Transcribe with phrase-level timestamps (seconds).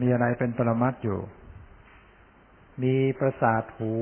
[0.00, 1.20] มีอะไรเป็นปรมัตอยู่
[2.82, 3.94] มีประสาทหู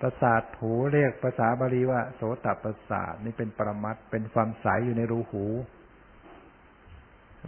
[0.00, 5.44] ประสาทหูเรียกภาษาบาลีว่า โสตประสาทนี่เป็นปรมัตเป็นความใสอยู่ในรูหู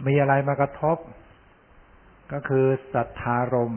[0.07, 0.97] มีอะไรมากระทบ
[2.33, 3.75] ก็คือสัทธารม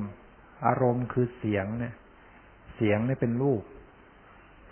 [0.66, 1.94] อารมณ์คือเสียงเนี่ย
[2.74, 3.62] เสียงนี่เป็นรูป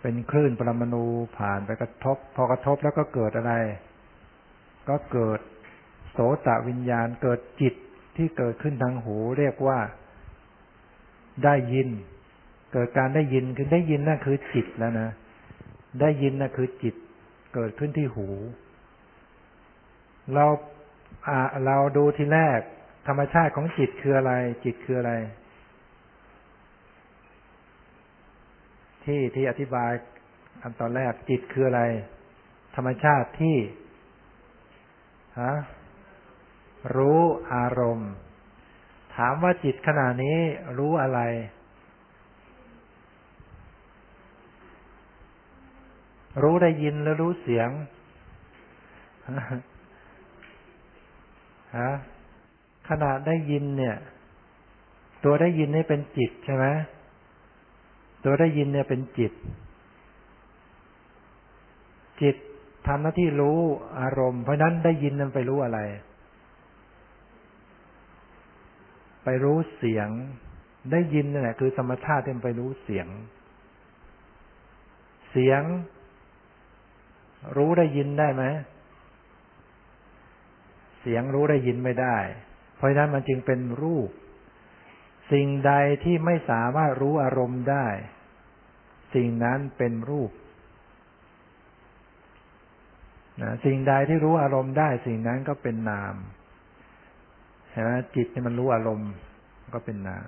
[0.02, 1.04] เป็นคลื่นปรมาณู
[1.38, 3.52] ผ่านไปกระทบ พอกระทบแล้วก็เกิดอะไร
[4.88, 5.40] ก็เกิด
[6.12, 7.74] โสตวิญญาณเกิดจิต
[8.16, 9.78] ที่เกิดขึ้นทางหูเรียกว่า
[11.44, 11.88] ได้ยิน
[12.72, 15.08] เกิดการได้ยินคือได้ยินนั่นคือจิตแล้วนะ
[16.00, 16.94] ได้ยินนั่นคือจิต
[17.54, 18.28] เกิดขึ้นที่หู
[20.34, 20.46] เรา
[21.66, 22.60] เราดูทีแรก
[23.06, 24.32] ธรรมชาติของจิตคืออะไร
[24.64, 25.12] จิตคืออะไร
[29.04, 29.90] ที่ที่อธิบาย
[30.62, 31.82] อันตอนแรกจิตคืออะไร
[32.76, 33.56] ธรรมชาติที่
[35.40, 35.52] ฮะ
[36.96, 37.20] รู้
[37.54, 38.12] อารมณ์
[39.14, 40.36] ถามว่าจิตขณะนี้
[40.78, 41.20] รู้อะไร
[46.42, 47.70] รู้ได้ยินแล้วรู้เสียง
[51.78, 51.90] ฮะ
[52.88, 53.96] ขณะได้ยินเนี่ย
[55.24, 56.66] ตัวได้ยินนี่เป็นจิตใช่ไหม
[58.24, 59.32] ตัวได้ยินเนี่ยเป็นจิต
[62.22, 62.36] จิต
[62.86, 63.58] ทำหน้าที่รู้
[64.00, 65.78] อารมณ์ เพราะนั้นได้ยินมันไปรู้อะไร
[69.24, 70.08] ไปรู้เสียง
[70.92, 73.08] ได้ยินนั่นแหละคือธรรมชาติที่มันไปรู้เสียง
[75.30, 75.62] เสียง
[77.56, 78.44] รู้ได้ยินได้ไหม
[81.00, 82.16] เสียงรู้ได้ยินไม่ได้
[82.76, 84.10] เพราะฉะนั้นมันจึงเป็นรูป
[85.32, 85.72] สิ่งใด
[86.04, 87.86] ที่ไม่สามารถรู้อารมณ์ได้
[89.14, 90.30] สิ่งนั้นเป็นรูป
[93.42, 96.14] นะสิ่งใดที่รู้อารมณ์ได้ สิ่งนั้นก็เป็นนาม
[97.72, 99.10] เห็นไหมจิตนี่มันรู้อารมณ์
[99.74, 100.26] ก็เป็นนาม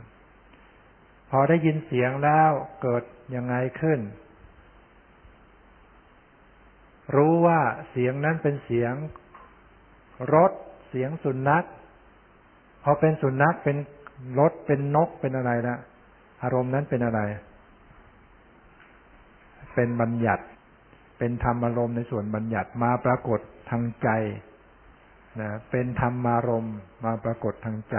[1.31, 2.51] พอได้ยินเสียงแล้ว
[2.83, 3.03] เกิด
[3.35, 4.01] ยังไงขึ้น
[7.17, 7.61] รู้ว่า
[7.91, 8.95] เสียงนั้นเป็นเสียง
[10.35, 10.53] รถ
[10.89, 11.65] เสียงสุนัข
[12.83, 13.77] พอเป็นสุนัขเป็น
[14.39, 15.77] รถเป็นนกเป็นอะไรนะ
[16.43, 17.21] อารมณ์นั้นเป็นอะไร
[19.75, 20.45] เป็นบัญญัติ
[21.19, 24.09] เป็นธรรมอารมณ์ในส่วนบัญญัติมาปรากฏทางใจ
[25.41, 26.69] นะเป็นธรรมารม
[27.05, 27.97] มาปรากฏทางใจ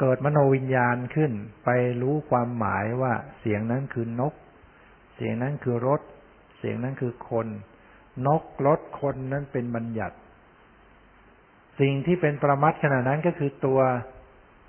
[0.00, 1.32] เกิดมโนวิญญาณขึ้น
[1.64, 1.68] ไป
[2.02, 4.34] รู้ความหมายว่าเสียงนั้นคือนก
[5.14, 6.00] เสียงนั้นคือรถ
[6.58, 7.46] เสียงนั้นคือคน
[8.26, 10.16] นกรถคนนั้นเป็นบัญญัติ
[11.80, 13.80] สิ่งที่เป็นประมัดขณะนั้นก็คือตัว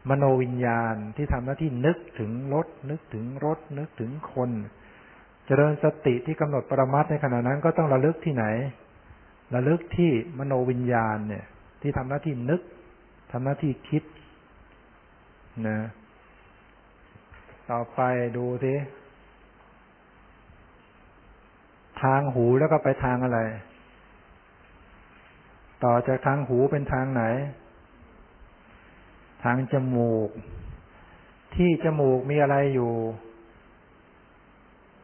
[0.09, 4.49] มโนวิญญาณที่ทำหน้าที่นึกถึงรถ นึกถึงรถ นึกถึงคน
[5.45, 8.45] เจริญสติที่กำหนดประมัดในขณะนั้นก็ต้องระลึกที่ไหน
[9.53, 11.46] ระลึกที่มโนวิญญาณเนี่ย
[11.81, 12.62] ที่ทำหน้าที่นึก
[13.31, 14.03] ทำหน้าที่คิด
[15.68, 15.80] นะ
[17.72, 18.02] ต่อไป
[18.38, 18.74] ดูสิ
[22.02, 23.40] ทางหูแล้วก็ไปทางอะไร
[25.84, 27.24] ต่อจากทางหูเป็นทางไหน
[29.44, 30.29] ทางจมูก
[31.56, 32.94] ที่จมูกมีอะไรอยู่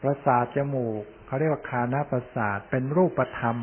[0.02, 3.58] ประสาทจมูก เขาเรียกว่าคานาประสาทเป็นรูปธรรม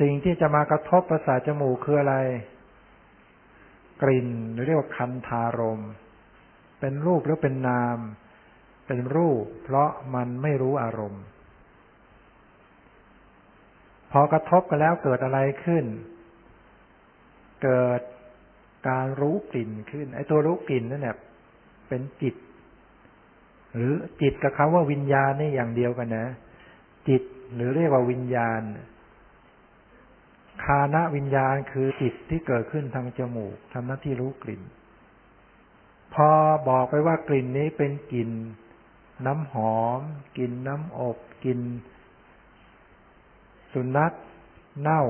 [0.00, 2.16] สิ่งที่จะมากระทบประสาทจมูกคืออะไร
[4.02, 5.82] กลิ่นหรือเรียกว่าคันธารม
[6.80, 7.98] เป็นรูปหรือเป็นนาม
[8.86, 11.24] เป็นรูป เพราะมันไม่รู้อารมณ์
[14.12, 15.84] พอกระทบกันแล้วเกิดอะไรขึ้น
[17.62, 18.00] เกิด
[18.88, 21.16] การรู้กลิ่นขึ้น ไอ้ตัวรู้กลิ่นนั่นแหละ
[21.88, 22.34] เป็นจิต
[23.74, 26.26] หรือจิตกับคำว่าวิญญาณนี่อย่างเดียวกันนะ
[27.08, 27.22] จิต
[27.54, 28.60] หรือเรียกว่าวิญญาณ
[30.64, 34.62] คานะวิญญาณคือจิตที่เกิดขึ้นทางจมูกทำหน้าที่รู้กลิ่น
[36.14, 36.30] พอ
[36.68, 38.30] บอกไปว่ากลิ่นนี้เป็นกลิ่น
[39.26, 40.00] น้ำหอม
[40.36, 41.60] กลิ่นน้ำอบกลิ่น
[43.72, 44.12] สุนัข
[44.80, 45.02] เน่า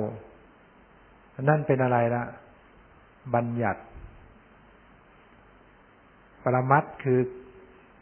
[1.49, 2.23] นั่นเป็นอะไรละ
[3.35, 3.82] บัญญัติ
[6.44, 7.20] ปรมัตคือ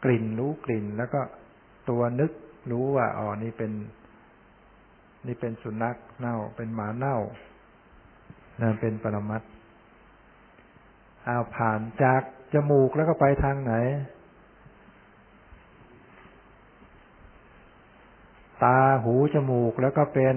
[0.03, 1.21] กลิ่นรู้กลิ่น แล้วก็
[1.89, 2.31] ตัวนึก
[2.71, 3.71] รู้ว่าอ๋อนี่เป็น
[5.27, 7.17] นี่เป็นสุนัขเน่า เป็นหมาเน่า
[8.61, 9.41] นั่นเป็นปรมัต
[11.23, 12.21] เอาผ่านจาก
[12.53, 13.73] จมูกแล้วก็ไปทางไหน
[18.63, 20.35] ตาหูจมูกแล้วก็เป็น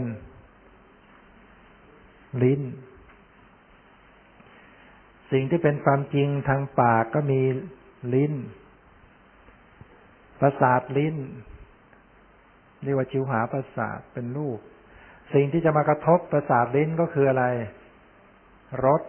[2.43, 2.63] ลิ้น
[5.33, 7.41] สิ่งที่เป็นความจริงทางปากก็มี
[8.15, 8.33] ลิ้น
[10.41, 11.17] ประสาทลิ้น
[12.85, 14.59] เรียกว่าชิวหาประสาทเป็นรูป
[15.35, 17.45] สิ่งที่จะมากระทบประสาทลิ้นก็คืออะไร
[18.85, 19.03] รส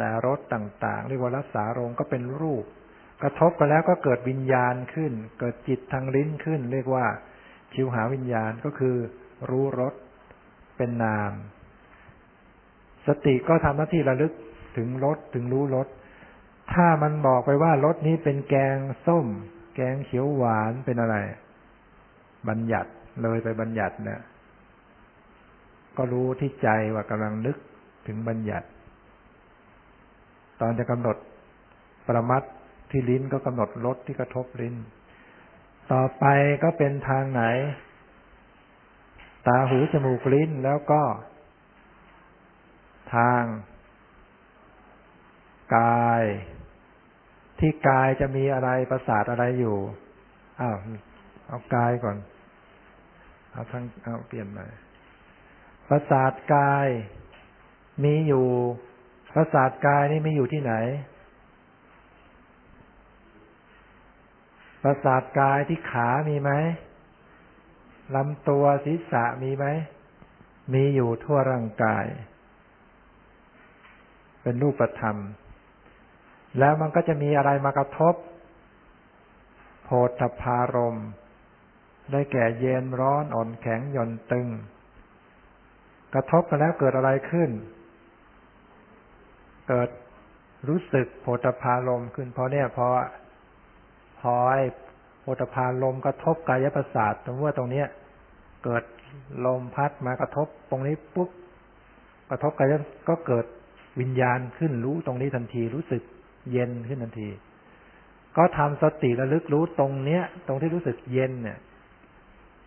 [0.00, 2.64] นะรสต่างๆเรียกว่ารักษารงก็เป็นรูป
[3.22, 7.06] กระทบกันแล้วก็เกิดวิญญาณขึ้น เกิดจิตทางลิ้นขึ้น เรียกว่า
[7.74, 8.96] ชิวหาวิญญาณก็คือ
[9.50, 9.94] รู้รส
[10.76, 11.32] เป็นนาม
[13.06, 14.32] สติก็ทำหน้าที่ระลึก
[14.76, 15.86] ถึงรสถึงรู้รส
[16.72, 19.26] ถ้ามันบอกไปว่ารสนี้เป็นแกงส้ม
[19.76, 21.16] แกงเขียวหวานเป็นอะไร
[22.48, 22.90] บัญญัติ
[23.22, 24.20] เลยไปบัญญัติเนี่ย
[25.98, 27.56] ก็รู้ที่ใจว่ากำลังนึก
[28.06, 28.68] ถึงบัญญัติ
[30.60, 31.16] ตอนจะกำหนด
[32.06, 32.42] ประมัด
[32.90, 34.74] ที่ลิ้นก็กำหนดรสที่กระทบลิ้น
[35.92, 36.24] ต่อไป
[36.62, 37.42] ก็เป็นทางไหน
[39.46, 41.02] ตาหูจมูกลิ้นแล้วก็
[43.14, 43.42] ทาง
[45.76, 46.22] กาย
[47.58, 49.76] ที่กายจะมีอะไรประสาทอะไรอยู่
[50.60, 50.76] อ้าว
[51.48, 52.16] เอากายก่อน
[53.52, 54.66] เอาทั้งเอาเปลี่ยนใหม่
[55.88, 56.88] ประสาทกาย
[58.04, 58.46] มีอยู่
[59.34, 60.74] ประสาทกายนี่มีอยู่ที่ไหน
[64.82, 66.50] ประสาทกายที่ขามีไหม
[68.16, 69.66] ลำตัวศีรษะมีไหม
[70.74, 72.06] มีอยู่ทั่วร่างกาย
[74.42, 75.16] เป็นรูปธรรม
[76.58, 78.14] แล้วมันก็จะมีอะไรมากระทบ
[79.84, 79.88] โพ
[80.18, 80.98] ธพารม
[82.12, 84.48] ได้แก่เย็นร้อนอ่อนแข็งหย่อนตึง
[86.14, 87.50] กระทบกันแล้วเกิดอะไรขึ้น
[89.68, 89.88] เกิด
[90.68, 92.86] รู้สึกโพธพาลมขึ้น เพราะเนี่ยพอ
[94.20, 94.62] พอไอ้
[95.20, 97.86] โพธพาลมกระทบกายประสาทตรงว่าตรงเนี้ย
[98.64, 98.84] เกิด
[99.46, 101.30] ลมพัดมากระทบตรงนี้ปุ๊บ
[102.30, 102.72] กระทบกาย
[103.08, 103.46] ก็เกิด
[104.00, 106.02] วิญญาณขึ้นรู้ตรงนี้ทันทีรู้สึก
[106.52, 107.28] เย็นขึ้นทันที
[108.36, 111.58] ก็ทำสติระลึกรู้ตรงเนี้ย ตรงที่รู้สึกเย็นเนี่ย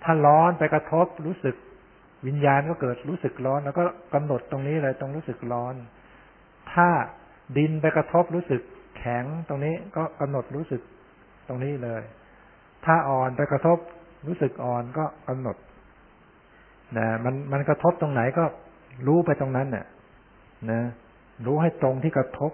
[0.04, 1.56] ถ้าร้อนไปกระทบรู้สึก
[2.28, 3.84] วิญญาณก็เกิดรู้สึกร้อน แล้วก็
[4.14, 5.76] กำหนดตรงนี้เลยตรงรู้สึกร้อน
[6.74, 6.90] ถ้า
[7.58, 8.62] ดินไปกระทบรู้สึก
[8.98, 10.82] แข็งตรงนี้ก็กำหนดรู้สึก
[11.48, 12.02] ตรงนี้เลย
[12.86, 13.78] ถ้าอ่อนไปกระทบ
[14.28, 15.58] รู้สึกอ่อนก็กำหนด
[16.98, 18.44] นะมันมันกระทบตรงไหนก็
[19.08, 19.86] รู้ไปตรงนั้นเนี่ย
[20.72, 20.82] นะ
[21.46, 22.52] รู้ให้ตรงที่กระทบ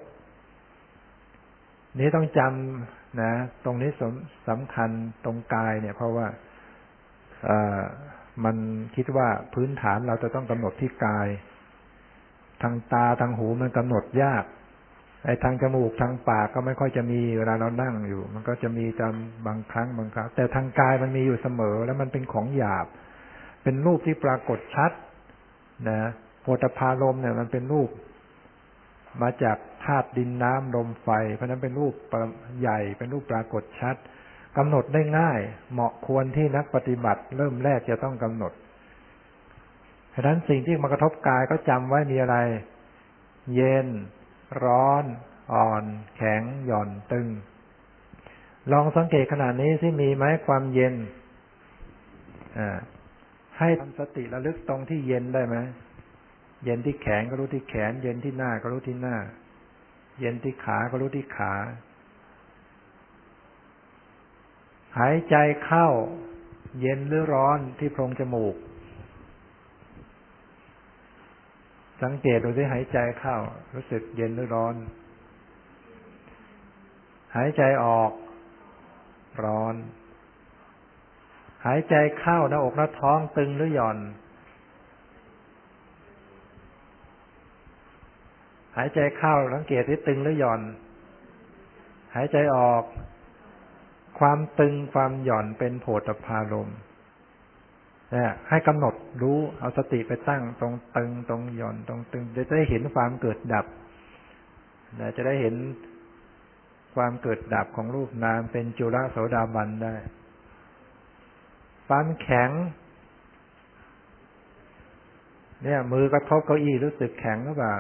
[2.00, 3.32] นี้ต้องจำนะ
[3.66, 4.04] ตรงนี้ส
[4.50, 4.90] สำคัญ
[5.26, 6.28] ตรงกายเนี่ย เพราะว่า
[8.46, 8.56] มัน
[8.96, 11.28] คิดว่าพื้นฐานเราจะต้องกำหนดที่กาย
[12.62, 14.44] ทางตาทางหูมันกำหนดยาก
[15.26, 19.14] ไอ้ทางจมูกทางปากก็ไม่ค่อยจะมีเวลาเรานั่งอยู่ มันก็จะมีตาม
[19.48, 22.88] บางครั้งบางครั้งแต่ทางกายมันมีอยู่เสมอ แล้วมันเป็นของหยาบ
[23.64, 24.92] เป็นรูปที่ปรากฏชัด
[25.90, 26.02] นะ
[26.42, 27.90] โพธพาลมเนี่ย มันเป็นรูป
[29.22, 31.94] มาจากธาตุดินน้ำลมไฟ เพราะนั้นเป็นรูป
[32.60, 33.96] ใหญ่เป็นรูปปรากฏชัด
[34.58, 35.40] กำหนดได้ง่าย
[35.72, 38.54] เหมาะควรที่นักปฏิบัติ เริ่มแรกจะต้องกำหนด
[40.14, 42.38] ฉะนั้นสิ่งที่มากระทบกายก็จำไว้มีอะไร
[43.56, 43.88] เย็น
[44.64, 45.04] ร้อน
[45.54, 45.84] อ่อน
[46.16, 47.28] แข็ง หย่อนตึง
[48.72, 50.94] ลองสังเกตขนาดนี้ที่มีไหมความเย็น
[53.58, 55.58] ให้ทำสติระลึกตรงที่เย็นได้ไหม
[56.64, 59.18] เย็นที่แขนก็รู้ที่แขน เย็นที่หน้าก็รู้ที่หน้า
[60.20, 61.54] เย็นที่ขาก็รู้ที่ขา
[65.00, 65.36] หายใจ
[65.66, 65.88] เข้า
[66.80, 68.56] เย็นหรือร้อนที่โพรงจมูก
[72.04, 73.38] สังเกตดูที่หายใจเข้า
[73.76, 74.76] รู้สึกเย็นหรือร้อน
[77.36, 78.12] หายใจออก
[79.46, 79.76] ร้อน
[81.66, 83.98] หายใจเข้าหน้าอกหน้าท้องตึงหรือหย่อน
[88.78, 90.62] หายใจเข้าสังเกตที่ตึงหรือหย่อน
[92.16, 92.84] หายใจออก
[94.20, 96.72] ความตึงความหย่อนเป็นโผฏฐารม
[98.12, 103.66] เนี่ยให้กำหนดรู้เอาสติไปตั้งตรงตึงตรงหย่อนตรงตึงจะได้เห็นความเกิดดับ
[105.00, 105.56] นะจะได้เห็น
[106.96, 109.96] ความเกิดดับของรูปนามเป็นจุลโสดาบันได้
[111.88, 112.50] ความแข็ง
[115.64, 117.76] เนี่ย มือกระทบเก้าอี้รู้สึกแข็งหรือเปล่า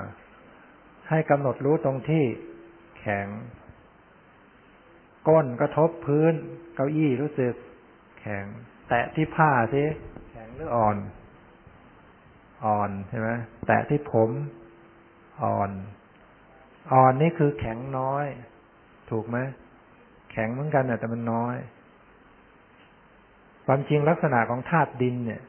[1.09, 2.23] ให้กำหนดรู้ตรงที่
[2.99, 3.27] แข็ง
[5.27, 6.33] ก้นกระทบพื้น
[6.75, 7.53] เก้าอี้รู้สึก
[8.19, 8.45] แข็ง
[8.89, 9.83] แตะที่ผ้าสิ
[10.31, 10.97] แข็งหรืออ่อน
[12.65, 13.29] อ่อนใช่ไหม
[13.67, 14.29] แตะที่ผม
[15.43, 15.71] อ่อน
[16.93, 18.25] อ่อนนี่คือแข็งน้อย
[19.09, 19.37] ถูกไหม
[20.31, 21.55] แข็งเหมือนกันแต่มันน้อย
[23.65, 25.41] ความจริงลักษณะของธาตุดินเนี่ย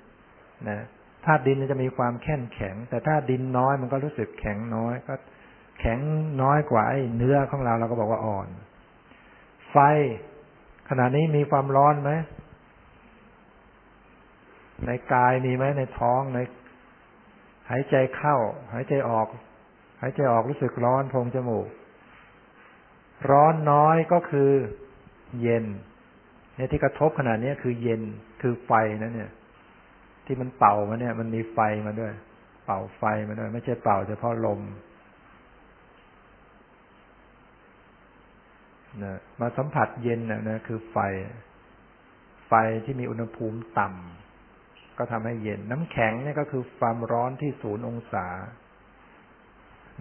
[0.69, 0.81] นะ
[1.25, 5.15] ธาตุดินจะมีความแข็งแข็ง แต่ถ้าดินน้อยมันก็รู้สึกแข็งน้อย ก็
[5.81, 5.99] แข็ง
[6.43, 8.49] น้อยกว่าไอ้เนื้อของเราเราก็บอกว่าอ่อน
[9.73, 9.79] ไฟ
[10.89, 12.13] ขณะนี้มีความร้อนไหม
[14.87, 16.39] ในกายมีไหมในท้องใน
[17.71, 18.37] หายใจเข้า
[18.73, 19.27] หายใจออก
[20.01, 21.69] หายใจออกรู้สึกร้อนพงจมูก
[23.31, 24.51] ร้อนน้อยก็คือ
[25.41, 25.65] เย็น
[26.57, 28.03] เนี่ยที่กระทบขนาดนี้คือเย็น
[28.43, 28.73] คือไฟ
[29.03, 29.31] นะเนี่ย
[30.27, 32.13] ที่มันเป่ามาเนี่ย มันมีไฟมาด้วย
[32.65, 34.61] เป่าไฟมาด้วย ไม่ใช่เป่าเฉพาะลม
[39.03, 40.97] นะมาสัมผัสเย็นนะนะคือไฟ
[42.49, 42.53] ไฟ
[42.85, 48.27] ที่มีอุณหภูมิต่ำก็ทำให้เย็น น้ำแข็งเนี่ยก็คือความร้อนที่ศูนย์องศา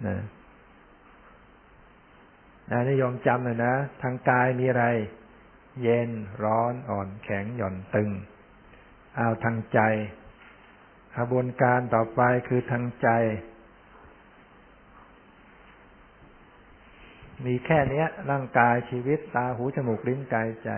[0.06, 0.18] นะ
[2.70, 4.84] นะนิยมจำเลยนะ ทางกายมีอะไร
[5.82, 6.10] เย็น
[6.44, 8.10] ร้อนอ่อนแข็งหย่อนตึง
[9.16, 9.80] เอาทางใจ
[11.16, 13.08] ขบวนการต่อไปคือทางใจ
[17.46, 20.70] มีแค่นี้ร่างกายชีวิตตาหูจมูกลิ้นกายใจ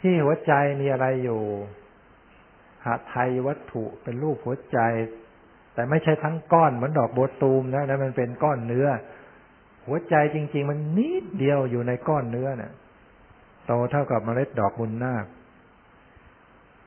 [0.00, 1.42] ที่หัวใจมีอะไรอยู่
[2.84, 4.78] หาไทยวัตถุเป็นรูปหัวใจ
[5.74, 8.88] แต่ไม่ใช่ทั้งก้อนเหมือนดอกโบตูมนะนะมันเป็นก้อนเนื้อ
[9.86, 12.72] หัวใจจริง ๆ มันนิดเดียวอยู่ในก้อนเนื้อเนะ่ย
[13.66, 15.24] โตเท่ากับเมล็ดดอกบุญนาค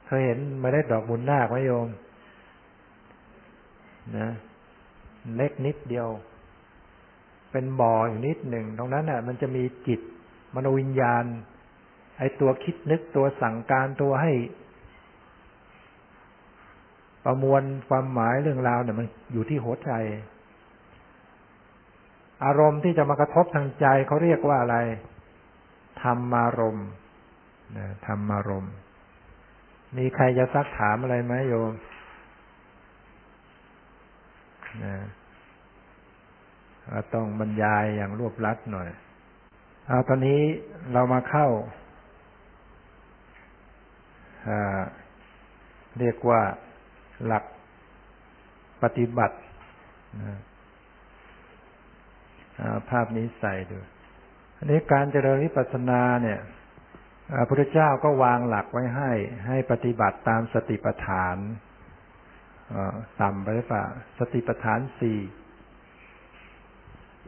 [0.05, 1.87] เคยเห็นเมล็ดดอกบุญนาคไหมโยม
[4.17, 4.29] นะ
[5.35, 6.07] เล็กนิดเดียว
[7.51, 9.99] เป็นบ่ออยู่นิดหนึ่งตรงนั้นน่ะ มันจะมีจิต
[10.55, 11.23] มโนวิญญาณ
[12.17, 14.31] ไอตัวคิดนึกตัวสั่งการตัวให้
[17.25, 19.91] ประมวลความหมายเรื่องราวเนี่ยมันอยู่ที่หัวใจ
[22.45, 24.77] อารมณ์ที่จะมากระทบทางใจเขาเรียกว่าอะไร
[26.01, 26.87] ธรรมารมณ์
[27.77, 28.73] นะธรรมารมณ์
[29.97, 31.71] มีใครจะซักถามอะไรไหมโยม
[34.83, 34.95] นะ
[37.13, 38.89] ต้องบรรยายอย่างรวบลัดหน่อย
[39.87, 40.41] เอาตอนนี้
[40.93, 41.47] เรามาเข้า
[45.99, 46.41] เรียกว่า
[47.25, 47.43] หลัก
[48.83, 49.37] ปฏิบัติ
[52.89, 53.77] ภาพนี้ใส่ดู
[54.57, 56.39] อันนี้การเจริญวิปัสสนาเนี่ย
[57.37, 59.11] พระพุทธเจ้าก็วางหลักไว้ให้
[59.47, 61.37] ให้ปฏิบัติตามสติปัฏฐาน
[63.21, 63.85] ต่ำไปหรือเปล่า
[64.19, 65.19] สติปัฏฐานสี่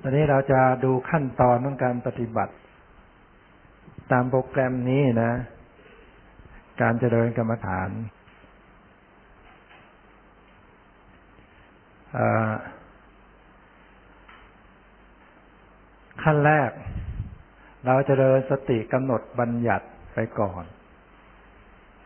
[0.05, 2.53] ตอนนี้เราจะดูขั้นตอนของการปฏิบัติ
[4.11, 5.31] ตามโปรแกรมนี้นะ
[6.81, 7.89] การเจริญกรรมฐาน
[16.23, 16.71] ขั้นแรก
[17.85, 20.63] เราจะเดินสติกำหนดบัญญัติไปก่อน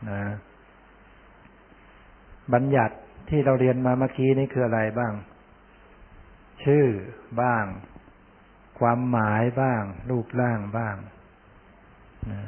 [0.10, 0.22] นะ
[2.54, 2.96] บัญญัติ
[3.30, 5.14] ที่เราเรียนมาเมื่อกี้นี่คืออะไรบ้าง
[6.64, 6.86] ชื่อ
[7.42, 7.66] บ้าง
[8.80, 10.96] ความหมายบ้าง รูปร่างบ้าง
[12.32, 12.44] นะ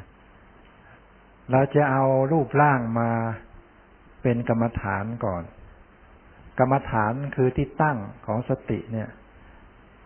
[1.52, 3.10] เราจะเอารูปร่างมา
[4.22, 5.42] เป็นกรรมฐานก่อน
[6.58, 9.08] กรรมฐานคือที่ตั้งของสติเนี่ย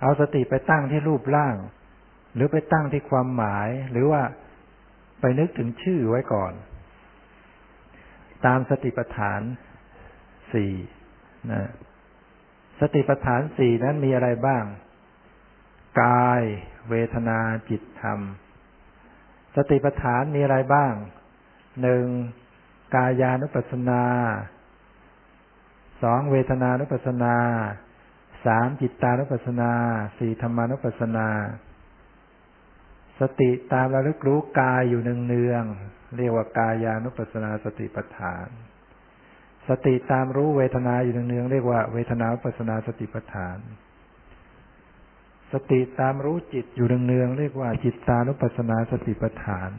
[0.02, 1.56] เอาสติไปตั้งที่รูปร่าง
[2.34, 4.22] หรือไปตั้งที่ความหมาย หรือว่า
[5.20, 6.52] ไปนึกถึงชื่อไว้ก่อน
[8.46, 9.40] ตามสติปัฏฐาน
[10.52, 10.72] สี่
[11.52, 11.70] นะ
[12.80, 14.64] สติปัฏฐานสี่นั้นมีอะไรบ้าง
[16.02, 16.42] กาย
[16.90, 17.38] เวทนา
[17.68, 18.20] จิตธรรม
[19.56, 20.92] สติปัฏฐานมีอะไรบ้าง
[21.82, 22.06] หนึ่ง
[22.94, 24.02] กายานุปัสสนา
[26.02, 27.36] สองเวทนานุปัสสนา
[28.46, 29.72] สามจิตตานุปัสสนา
[30.18, 31.28] สี่ธรรมานุปัสสนา
[33.20, 35.64] สติตามระลึกรู้กายอยู่เนือง
[36.16, 38.48] เรียกว่ากายานุปัสสนาสติปัฏฐาน
[39.68, 43.58] สติตามรู้เวทนาอยู่เนืองๆเรียกว่าเวทนาปัสนาสติปัฏฐาน
[45.52, 49.70] สติตามรู้จิตอยู่เนืองๆเรียกว่า จิตตานุปัสนาสติปัฏฐาน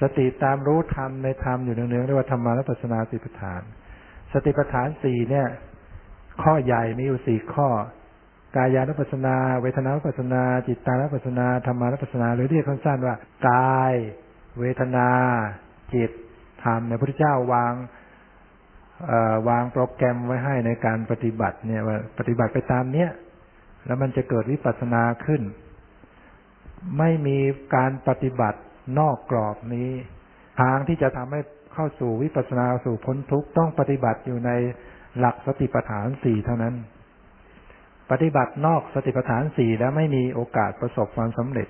[0.00, 3.62] สติตามรู้ธรรมในธรรมอยู่เนืองๆเรียกว่าธรรมานุปัสนาสติปัฏฐาน
[4.32, 5.48] สติปัฏฐานสี่เนี่ย
[6.42, 7.68] ข้อใหญ่มีอยู่สี่ข้อ
[8.56, 13.14] กายานุปัสนา เวทนานุปัสนา จิตตานุปัสนาธรรมานุปัสนา หรือเรียกสั้นๆว่า
[13.48, 13.94] กาย
[14.58, 15.08] เวทนา
[15.94, 16.10] จิต
[16.64, 17.74] ธรรมในพระพุทธเจ้าวาง
[19.48, 23.10] วางโปรแกรมไว้ให้ในการปฏิบัติเนี่ยว่าปฏิบัติไปตามเนี้ย
[23.86, 25.42] แล้วมันจะเกิดวิปัสสนาขึ้น
[26.98, 27.38] ไม่มี
[27.76, 28.58] การปฏิบัติ
[28.98, 29.90] นอกกรอบนี้
[30.60, 31.40] ทางที่จะทำให้
[31.74, 34.50] เข้าสู่วิปัสสนาสู่พ้นทุกข์ต้องปฏิบัติอยู่ใน
[35.18, 36.74] หลักสติปัฏฐานสี่เท่านั้น
[38.10, 41.68] ปฏิบัตินอกสติปัฏฐานสี่แล้วไม่มีโอกาสประสบความสำเร็จ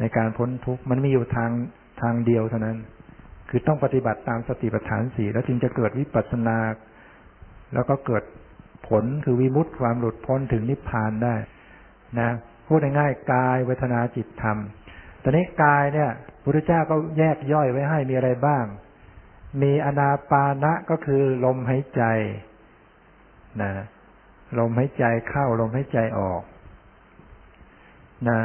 [0.00, 1.50] ในการพ้นทุกข์มันมีอยู่ทาง
[2.02, 2.78] ทางเดียวเท่านั้น
[3.48, 6.58] คือต้องปฏิบัติตามสติปัฏฐานสี่แล้วจึงจะเกิดวิปัสสนา
[7.74, 8.22] แล้วก็เกิด
[8.88, 11.34] ผลคือวิมุตติความหลุดพ้นถึงนิพพานได้
[12.20, 12.30] นะ
[12.66, 14.58] พูดง่ายๆกายเวทนาจิตธรรม
[15.22, 16.10] ตอนนี้กายเนี่ย
[16.42, 18.64] พระเจ้าก็แยกย่อยไว้ให้มีอะไรบ้าง
[19.62, 22.02] มีอนาปานะก็คือลมหายใจ
[23.62, 23.72] นะ
[24.58, 26.42] ลมหายใจเข้าลมหายใจออก
[28.28, 28.40] นะ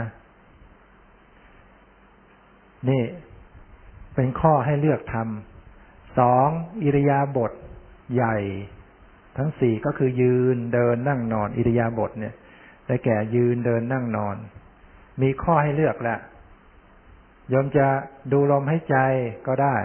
[2.89, 3.03] นี่
[4.15, 6.47] เป็นข้อให้เลือกทำสอง
[6.83, 7.51] อิริยาบถ
[8.13, 8.37] ใหญ่
[9.37, 12.33] ทั้งสี่ก็คือยืนเดินนั่งนอน อิริยาบถเนี่ย
[12.87, 14.35] ได้แก่ยืนเดินนั่งนอน
[15.21, 16.19] มีข้อให้เลือกแล้ว
[17.53, 17.87] ยมจะ
[18.31, 18.95] ดูลมหายใจ
[19.47, 19.77] ก็ได้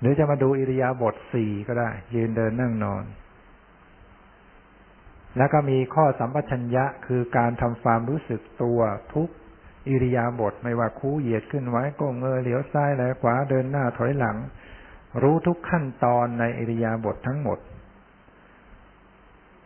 [0.00, 3.04] หรือจะมาดูอิริยาบถสี่ก็ได้ ยืนเดินนั่งนอน
[5.36, 8.80] แล้วก็มีข้อสัมปชัญญะคือการทำความรู้สึกตัว
[9.14, 9.28] ทุก
[9.88, 14.36] อิริยาบถไม่ว่าคู่เหยียดขึ้นไว้ก้มเงยเหลียวซ้ายแลขวาเดินหน้าถอยหลัง
[15.22, 17.58] รู้ทุกขั้นตอนในอิริยาบถททั้งหมด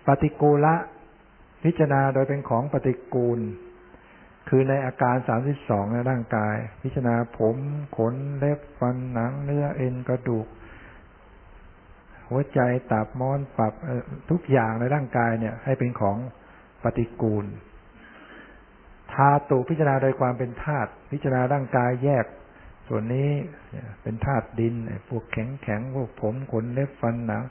[0.06, 0.74] ปฏิกูละ
[1.64, 3.40] พิจารณาโดยเป็นของปฏิกูล
[4.48, 7.56] คือในอาการสามสิบสองในร่างกาย พิจารณาผม
[7.96, 10.46] ขนเล็บฟันหนังเนื้อเอ็นกระดูก
[12.28, 12.60] หัวใจ
[12.92, 13.72] ตับมอนปรับ
[14.30, 16.16] ทุกอย่างในร่างกายเนี่ย ให้เป็นของ
[16.82, 17.46] ปฏิกูล
[19.14, 22.26] ธาตุพิจารณาโดยความเป็นธาตุพิจารณาร่างกายแยก
[22.88, 23.30] ส่วนนี้
[24.02, 24.74] เป็นธาตุดิน
[25.08, 27.42] พวกแข็งแข็งพวกผมขนเล็บฟันหนัง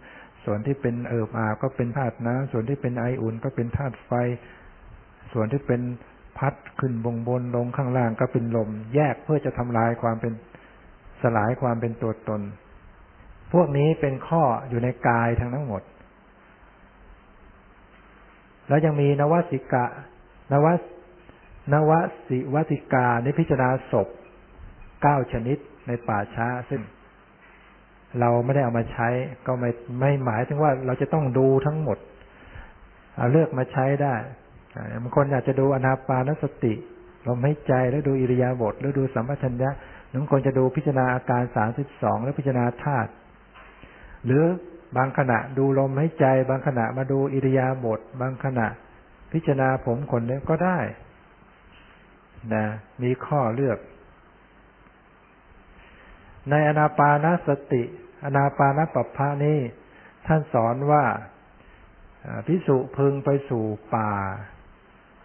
[0.46, 4.12] ส่วนที่เป็นเอิบอาบก็เป็นธาตุน้ำส่วนที่เป็นไออุ่นก็เป็นธาตุไฟ
[5.34, 5.82] ส่วนที่เป็น
[6.38, 10.34] พัดขึ้นบงบนลงข้างล่างก็เป็นลม แยกเพื่อจะทำลายความเป็น
[11.22, 12.42] สลายความเป็นตัวตน
[13.54, 15.82] พวกนี้เป็นข้ออยู่ในกายทั้งทั้งหมด
[18.68, 19.86] แล้วยังมีนวสิกะ
[20.54, 20.80] นวส
[21.74, 21.92] นว
[22.28, 24.08] สิวัติกาในพิจารณาศพ
[25.02, 25.58] เก้าชนิด
[25.88, 26.82] ในป่าช้า ซึ่ง
[28.20, 29.08] เราไม่ได้เอามาใช้
[29.48, 29.70] ก็ไม่
[30.00, 31.98] ไม่หมายถึงว่าเราจะต้องดูทั้งหมด
[33.18, 34.16] เอาเลือกมาใช้ได้
[35.02, 36.74] บางคนอยากจะดูอนาปานสติ
[37.28, 39.70] ลมหายใจแล้วดูอิริยาบถแล้วดูสัมปชัญญะ
[40.14, 43.12] บางคนจะดูพิจารณาอาการสามสิบสองแล้วพิจารณาธาตุ
[44.26, 44.44] หรือ
[44.98, 48.68] บางขณะดูลมหายใจ บางขณะมาดูอิริยาบถบางขณะ
[49.34, 50.80] พิจารณาผมขนเล็บก็ได้
[52.54, 52.66] นะ
[53.04, 53.80] มีข้อเลือก
[56.50, 57.84] ในอนาปานสติ
[58.26, 59.60] อนาปานปัปพานี้
[60.26, 61.06] ท่านสอนว่า
[62.48, 64.14] พิสุพึงไปสู่ป่า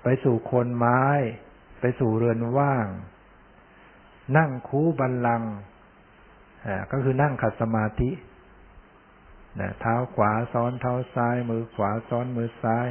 [0.03, 1.03] ไปสู่คนไม้
[1.81, 2.87] ไปสู่เรือนว่าง
[4.37, 5.43] นั่งคูบันลัง
[6.91, 8.11] ก็คือนั่งขัดสมาธิ
[9.81, 12.87] เท้าขวาซ้อนเท้าซ้าย มือขวาซ้อนมือซ้าย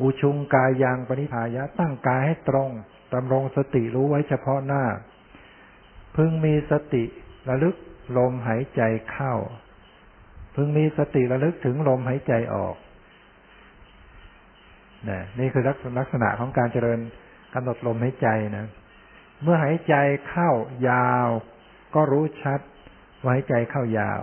[0.00, 2.70] อุชุงกายยังปณิพายะตั้งกายให้ตรง
[3.14, 4.84] ดำรงสติรู้ไว้เฉพาะหน้า
[6.16, 7.04] พึงมีสติ
[7.48, 7.76] ระลึก
[8.18, 9.34] ลมหายใจเข้า
[10.54, 12.76] พึงมีสติระลึกถึงลมหายใจออก
[15.08, 15.64] นะนี่คือ
[15.98, 17.00] ลักษณะของการเจริญ
[17.54, 18.66] กำหนดลมหายใจนะ
[19.42, 19.94] เมื่อหายใจ
[20.28, 20.50] เข้า
[20.88, 21.28] ยาว
[21.94, 22.60] ก็รู้ชัด
[23.22, 24.22] ว่าหายใจเข้ายาว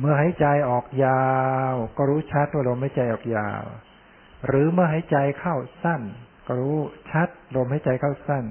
[0.00, 1.30] เมื่อหายใจออกยา
[1.72, 3.62] ว ก็รู้ชัดว่าลมหายใจออกยาว
[4.46, 6.02] หรือเมื่อหายใจเข้าสั้น
[6.46, 6.76] ก็รู้
[7.10, 8.44] ชัดลมหายใจเข้าสั้น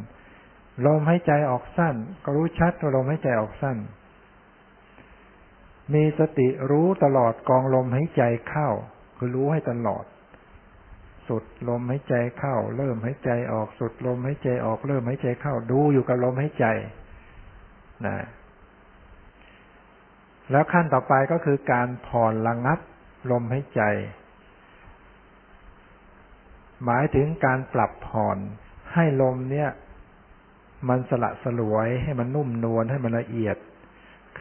[0.85, 3.77] ลมหายใจออกสั้น ก็รู้ชัดลมหายใจออกสั้น
[5.93, 8.69] มีสติรู้ตลอดกองลมหายใจเข้า
[9.17, 10.05] คือรู้ให้ตลอด
[11.27, 16.65] สุดลมหายใจเข้า เริ่มหายใจออกสุดลมหายใจออกเริ่มหายใจเข้า ดูอยู่กับลมหายใจ
[18.05, 18.25] นะ
[20.51, 22.79] แล้วขั้นต่อไปก็คือการผ่อนระงับ
[23.31, 23.81] ลมหายใจ
[26.85, 28.37] หมายถึงการปรับผ่อน
[28.93, 29.69] ให้ลมเนี่ย
[30.89, 33.57] มันสละสลวยให้มันนุ่มนวลให้มันละเอียด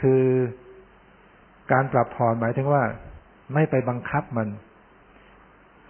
[0.01, 0.25] คือ
[1.73, 2.83] การปรับผ่อนหมายถึงว่า
[3.55, 4.49] ไม่ไปบังคับมัน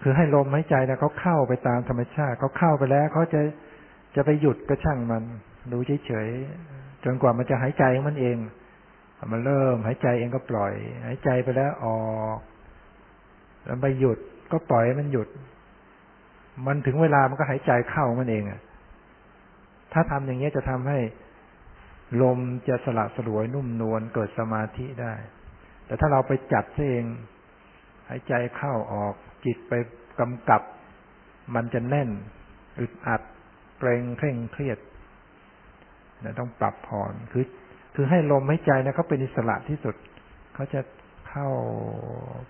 [0.01, 3.41] คือให้ลมหายใจนะเขาเข้าไปตามธรรมชาติเขาเข้าไปแล้วเขาจะ
[4.15, 5.23] จะไปหยุดก็ช่างมัน
[5.71, 8.37] ดูเฉยๆจนกว่ามันจะหายใจมันเอง
[9.31, 10.73] มันเริ่มหายใจเองก็ปล่อย
[11.05, 11.99] หายใจไปแล้วออ
[12.35, 12.37] ก
[13.65, 14.17] แล้วไปหยุด
[14.51, 15.27] ก็ปล่อยมันหยุด
[16.65, 18.61] มันถึงเวลามันก็หายใจเข้ามันเองอะ
[19.93, 20.99] ถ้าทำอย่างนี้ยจะทำให้
[22.21, 25.13] ลมจะสละสลวยนุ่มนวลเกิดสมาธิได้
[25.85, 27.05] แต่ถ้าเราไปจัดเอง
[28.09, 29.13] หายใจเข้าออก
[29.45, 29.73] จิตไป
[30.19, 30.61] กำกับ
[31.55, 32.09] มันจะแน่น
[32.79, 33.21] อึดอัด
[33.79, 34.79] เกรงเคร่งเครียด
[36.23, 37.45] นะต้องปรับผ่อนคือ
[37.95, 39.95] คือให้ลมหายใจนะเขาเป็นอิสระที่สุด
[40.53, 40.81] เขาจะ
[41.29, 41.47] เข้า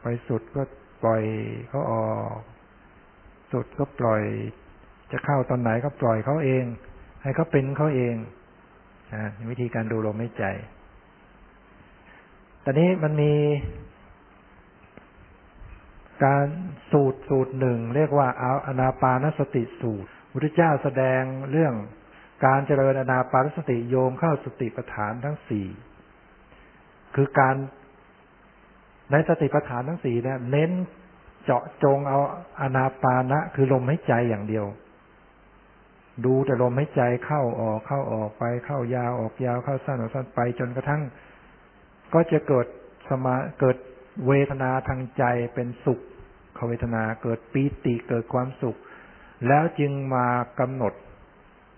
[0.02, 0.62] ไปสุดก็
[1.04, 1.24] ปล่อย
[1.70, 2.40] เขาออก
[3.52, 4.24] สุดก็ปล่อย
[5.12, 6.64] จะเข้าตอนไหนก็ปล่อยเขาเอง
[7.24, 8.16] ให้เขาเป็นเขาเอง
[9.14, 10.46] นะวิธีการดูลมหายใจ
[12.64, 13.34] ตอนนี้มันมี
[16.26, 16.48] การ
[16.92, 21.74] สูตรสูตรหนึ่งเรียกว่าอาอนาปานสติสูตรพุทธเจ้าแสดงเรื่อง
[22.46, 25.68] การเจริญอนาปานสติโยมเข้าสติปัฏฐานทั้งสี่
[27.16, 27.56] คือการ
[29.12, 30.72] ในสติปัฏฐานทั้งสี่เนี่ยเน้น
[31.44, 32.20] เจาะจงเอา
[32.62, 34.66] อนาปานะ คือลมหายใจอย่างเดียว
[36.26, 41.02] ดูแต่ลมหายใจเข้าออกเข้าออกไปเข้ายาวออกยาวเข้าสั้นออกสั้นไปจนกระทั่ง
[42.14, 42.66] ก็จะเกิด
[43.10, 43.78] สมาเกิด
[44.28, 45.24] เวทนาทางใจ
[45.54, 46.00] เป็นสุข
[46.68, 48.78] เวทนาเกิดปีติเกิดความสุข
[49.48, 50.28] แล้วจึงมา
[50.60, 50.94] กำหนด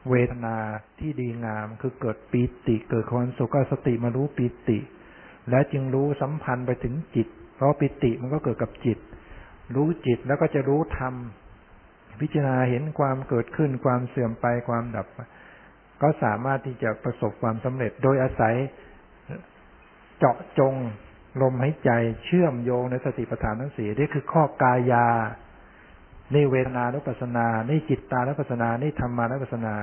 [0.09, 0.55] เวทนา
[0.99, 4.79] ที่ดีงาม คือเกิดปีติเกิดความสุขก็สติมารู้ปีติ
[5.49, 8.97] แล้วจึงรู้สัมพันธ์ไปถึงจิต เพราะปิติมันก็เกิดกับจิต
[9.75, 11.13] รู้จิตแล้วก็จะรู้ธรรม
[12.21, 15.07] พิจารณาเห็นความเกิดขึ้น ความเสื่อมไปความดับ
[16.01, 18.55] ก็สามารถที่จะประสบความสำเร็จ โดยอาศัย
[20.17, 20.73] เจาะจง
[21.41, 21.89] ลมหายใจ
[22.25, 25.07] เชื่อมโยงในสติปัฏฐานทั้งสี่นี่คือข้อกายา
[26.33, 29.75] นี่เวทนานุปัสนา นี่จิตตานุปัสนา นี่ธรรมานุปัสนา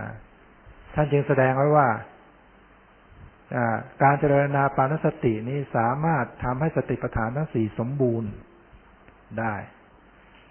[0.95, 1.89] ท่านจึงแสดงไว้ว่า
[4.03, 8.31] การเจริญนาปานสตินี้สามารถทำให้สติปัฏฐานทั้งสี่สมบูรณ์
[9.39, 9.55] ได้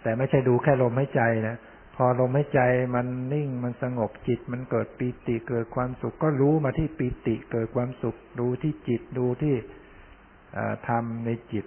[0.01, 1.57] แต่ไม่ใช่ดูแค่ลมหายใจนะ
[1.95, 2.62] พอลมหายใจ
[2.95, 9.55] มันนิ่งมันสงบจิต มันเกิดปีติเกิดความสุข ก็รู้มาที่ปีติเกิดความสุข ดูที่จิตดูที่
[10.88, 11.65] ทำในจิต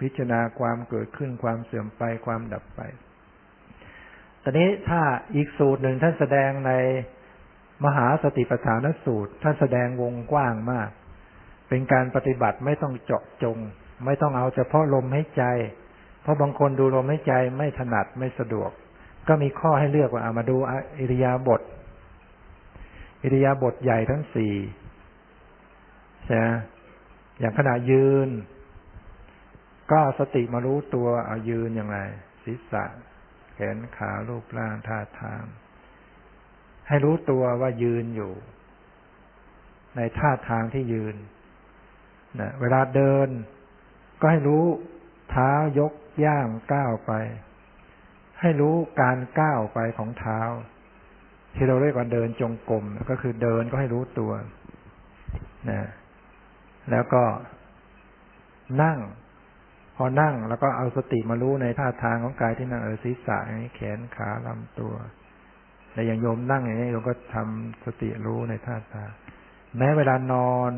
[0.00, 2.80] พิจารณาความเกิดขึ้นความเสื่อมไปความดับไป
[4.42, 5.02] ตอนนี้ถ้า
[5.34, 6.72] อีกสูตรหนึ่งท่านแสดงใน
[7.84, 10.90] มหาสติปัฏฐานสูตร ท่านแสดงวงกว้างมาก
[11.68, 13.58] เป็นการปฏิบัติไม่ต้องเจาะจง
[14.04, 15.44] ไม่ต้องเอาเฉพาะลมหายใจ
[16.26, 18.70] เพราะบางคนดูลมหายใจไม่ถนัดไม่สะดวก
[19.28, 20.56] ก็มีข้อให้เลือกว่าเอามาดู
[20.98, 21.62] อิริยาบถ
[23.22, 24.54] อิริยาบถใหญ่ทั้งสี่
[26.26, 26.36] ใช่
[27.38, 28.28] อย่างขณะยืน
[29.92, 31.98] ก็สติมารู้ตัวเอายืนอย่างไร
[32.44, 32.84] ศีรษะ
[33.54, 35.42] แขนขารูปร่างท่าทาง
[36.88, 38.32] ให้รู้ตัวว่ายืนอยู่
[39.96, 41.16] ในท่าทางที่ยืน
[42.40, 43.28] นะเวลาเดิน
[44.20, 44.66] ก็ให้รู้
[45.30, 45.92] เท้ายก
[46.24, 47.12] ย่างก้าวไป
[48.40, 50.40] ให้รู้การก้าวไปของเท้า
[51.54, 54.32] ที่เราเรียกว่าเดินจงกรมก็คือเดินก็ให้รู้ตัว
[55.70, 55.88] นะ
[56.90, 57.24] แล้วก็
[58.82, 58.98] นั่ง
[59.96, 64.94] พอนั่งแล้วก็เอาสติมารู้ในท่าทางของกายที่นั่งเออศีรษะอย่างนี้แขนขาลำตัว
[65.92, 69.10] แต่อย่างโยมนั่งอย่างนี้โยมก็ทำสติรู้ในท่าทาง
[69.78, 70.72] แม้เวลานอน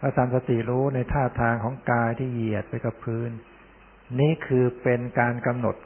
[0.00, 3.30] ก็ทำสติรู้ในท่าทางของกายที่เหยียดไปกับพื้น
[4.18, 5.76] นี่คือเป็นการกำหนด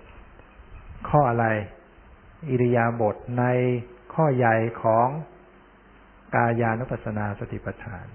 [1.08, 1.46] ข้ออะไร
[2.50, 3.44] อิริยาบถใน
[4.14, 5.08] ข้อใหญ่ของ
[6.34, 8.06] กายานุปัสสนาสติปัฏฐาน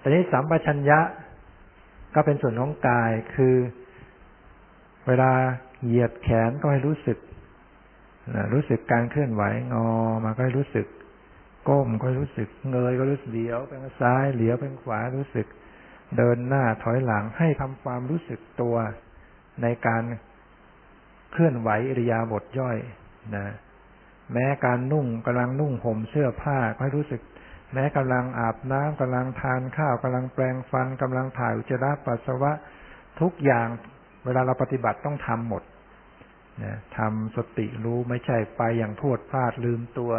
[0.00, 1.00] ตอนนี้สัมปชัญญะ
[2.14, 3.56] ก็เป็นส่วนของกายคือ
[5.06, 5.32] เวลา
[5.84, 7.18] เหยียดแขนก็ให้รู้สึก
[8.52, 9.88] รู้สึกการเคลื่อนไหวงอ
[10.24, 10.86] มาก็ให้รู้สึก
[11.68, 15.46] ก้มก็รู้สึก เงยก็รู้สึกเหลียวไปทางซ้ายเหลียวไปทางขวารู้สึก
[16.16, 18.76] เดินหน้าถอยหลังให้ทำความรู้สึกตัว
[19.62, 20.02] ในการ
[21.32, 22.76] เคลื่อนไหวอิริยาบถย่อย
[23.36, 23.46] นะ
[24.32, 27.20] แม้การนุ่งกำลังนุ่งห่มเสื้อผ้าก็ให้รู้สึก
[27.72, 32.52] แม้กำลังอาบน้ำกำลังทานข้าวกำลังแปรงฟันกำลังถ่ายอุจจาระปัสสาวะ
[33.20, 33.68] ทุกอย่าง
[34.24, 35.62] เวลาเราปฏิบัติต้องทำหมด
[36.62, 40.12] นะทำสติรู้ไม่ใช่ไปอย่างพวดพลาดลืมตัว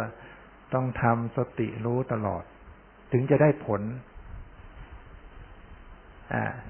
[0.74, 2.42] ต้องทำสติรู้ตลอด
[3.12, 3.82] ถึงจะได้ผล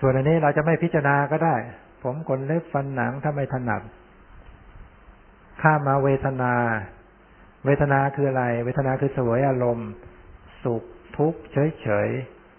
[0.00, 1.56] ส่วนอันนี้เราจะไม่พิจารณาก็ได้
[2.02, 3.82] ผมขนเล็บฟันหนังถ้าไม่ถนัด
[5.62, 6.54] ข้ามาเวทนา
[7.66, 9.90] เวทนาคืออะไร เวทนาคือสวยอารมณ์
[10.64, 10.82] สุข
[11.16, 12.08] ทุกข์เฉย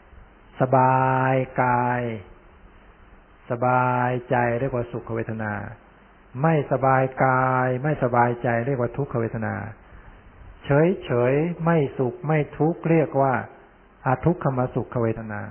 [0.06, 2.02] ๆสบายกาย
[3.52, 5.54] สบายใจเรียกว่าสุขเวทนา
[6.42, 9.56] ไม่สบายกาย ไม่สบายใจเรียกว่าทุกขเวทนา
[10.66, 13.34] เฉยๆไม่สุขไม่ทุกข์เรียกว่า
[14.06, 15.42] อาทุกขมสุขเวทนา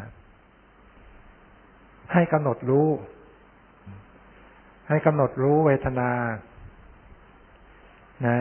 [2.12, 2.88] ให้กำหนดรู้
[4.88, 6.10] ให้กำหนดรู้เวทนา
[8.26, 8.38] นะ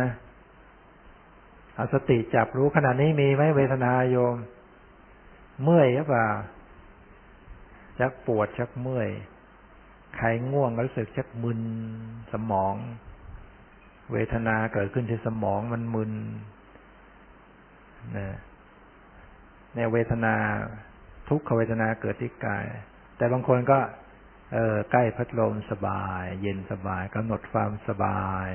[1.75, 4.35] เอาสติจับรู้ขณะนี้มีไหมเวทนาโยม
[5.63, 6.29] เมื่อยหรือเปล่า
[7.99, 9.09] ชักปวดชักเมื่อย
[10.15, 11.61] ใครง่วงรู้สึกชักมึน
[12.31, 12.75] สมอง
[14.11, 16.11] เวทนาเกิดขึ้นที่สมองมันมึน
[18.17, 18.27] นะ
[19.75, 20.33] ในเวทนา
[21.29, 22.65] ทุกขเวทนาเกิดที่กาย
[23.21, 23.79] แต่บางคนก็
[24.53, 28.49] เออใกล้พัดลมสบาย เย็นสบายกำหนดความสบาย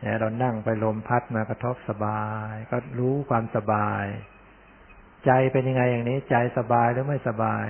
[0.00, 4.04] เนี่ยเรานั่งไปลมพัดมากระทบสบาย ก็รู้ความสบาย
[5.26, 7.66] ใจเป็นยังไงอย่างนี้ ใจสบายหรือไม่สบาย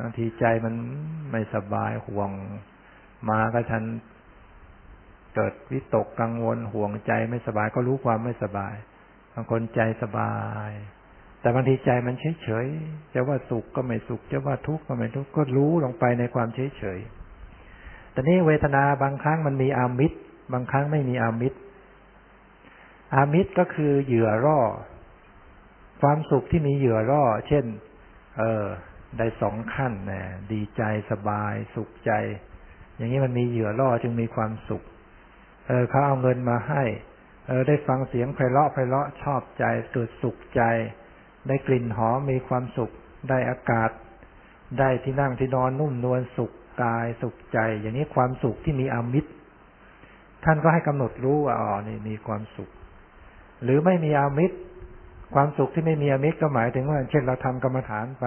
[0.00, 0.74] บางทีใจมัน
[1.32, 2.30] ไม่สบายห่วง
[3.30, 3.82] มาก็ฉัน
[5.34, 8.74] เกิดวิตกกังวลห่วงใจไม่สบายก็รู้ความไม่สบาย
[9.34, 10.34] บางคนใจสบา
[10.68, 10.70] ย
[11.40, 12.66] แต่บางทีใจมันเฉยเฉย
[13.14, 16.98] จะว่าสุขก็ไม่สุข จะว่าทุกข์ก็ไม่ทุกข์ก็รู้ลงไปในความเฉยเฉย
[18.12, 20.18] แต่นี่เวทนาบางครั้งมันมีอามิตร
[20.52, 21.58] บางครั้งไม่มีอามิตร
[23.14, 24.60] อามิตรก็คือเหยื่อร่อ
[26.02, 27.64] ความสุขที่มีเหยื่อร่อ เช่น
[28.38, 28.66] เออ
[29.18, 30.22] ได้สองขั้นนะ
[30.52, 32.12] ดีใจสบาย สุขใจ
[32.96, 34.82] อย่างนี้มันมีเหยื่อร่อจึงมีความสุข
[35.66, 36.82] เออเขาเอาเงินมาให้
[37.46, 40.62] เออได้ฟังเสียงไพเราะไพเราะชอบใจเกิดสุขใจ
[41.48, 42.90] ได้กลิ่นหอมมีความสุข
[43.28, 43.90] ได้อากาศ
[44.78, 49.30] ได้ที่นั่งที่นอนนุ่มนวลสุขกายสุขใจ อย่างนี้ความสุขที่มีอามิตร
[50.44, 52.70] ท่านก็ให้กำหนดรู้ว่าอ๋อนี่มีความสุข
[53.62, 54.56] หรือไม่มีอามิตร
[55.34, 58.26] ความสุขที่ไม่มีอามิตรก็หมายถึงว่า เช่นเราทำกรรมฐานไป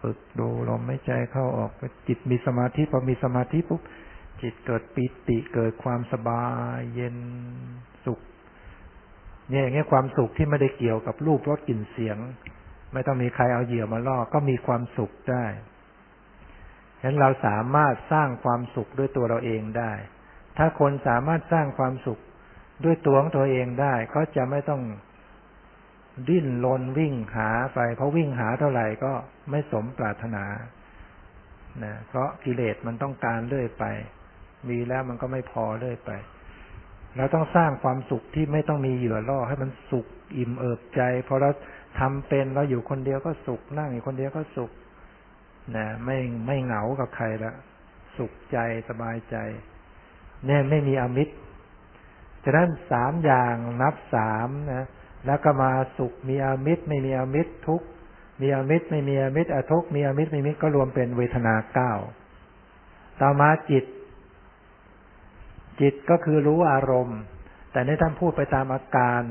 [0.00, 1.70] ฝึกดูลมไม่ใจเข้าออก
[2.08, 3.80] จิตมีสมาธิพอมีสมาธิปุ๊บ
[4.42, 7.16] จิตเกิดปิติเกิดความสบายเย็น
[9.50, 12.18] เนี่ยอย่างเงี้ยความสุขที่ไม่ได้เกี่ยวกับรูปรสกลิ่นเสียง
[12.92, 15.44] ไม่ต้องมีใครเอาเหยื่อมาล่อก็มีความสุขได้
[16.98, 19.92] ฉะนั้นเราสามารถสร้างความสุขด้วยตัวเราเองได้
[20.56, 22.18] ถ้าคนสามารถสร้างความสุข
[22.84, 24.82] ด้วยตัวของตัวเองได้เขาจะไม่ต้อง
[26.28, 29.12] ดิ้นรนวิ่งหาไป เพราะวิ่งหาเท่าไหร่ก็
[29.50, 30.44] ไม่สมปรารถนา
[31.84, 33.84] นะเพราะกิเลสมันต้องการเรื่อยไป
[34.68, 36.10] มีแล้วมันก็ไม่พอเรื่อยไป
[37.16, 41.50] เราต้องสร้างความสุขที่ไม่ต้องมีเหยื่อล่อให้มันสุขอิ่มเอิบใจพอเรา
[41.98, 44.70] ทำเป็นเราอยู่คนเดียวก็สุขนั่งอยู่คนเดียวก็สุข
[45.76, 47.52] นะไม่ไม่เหงากับใครละ
[48.16, 49.36] สุขใจสบายใจ
[50.46, 51.34] เนี่ยไม่มีอมิตร
[52.44, 54.86] ฉะนั้นสามอย่างนับสามนะ
[55.26, 57.82] แล้วก็มาสุขมีอมิตร ไม่มีอมิตรทุก
[58.40, 61.92] มีอมิตร ไม่มีอมิตรอทุกมีอมิตรไม่มีมิตรก็รวมเป็นเวทนาเก้า
[63.20, 63.84] ต่อมาจิต
[65.82, 67.20] จิตก็คือรู้อารมณ์
[67.72, 69.22] แต่ในท่านพูดไปตามอาการ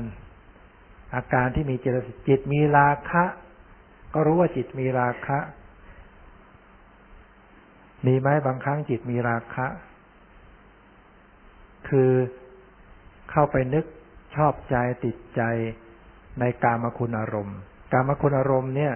[1.14, 3.24] อาการที่มีเจตสิกจิตมีราคะ
[4.14, 5.38] ก็รู้ว่าจิตมีราคะ
[8.06, 9.66] มีไหมบางครั้งจิตมีราคะ
[11.88, 12.10] คือ
[13.30, 13.84] เข้าไปนึก
[14.36, 15.42] ชอบใจติดใจ
[16.40, 17.58] ในกามคุณอารมณ์
[17.92, 18.94] กามคุณอารมณ์เนี่ย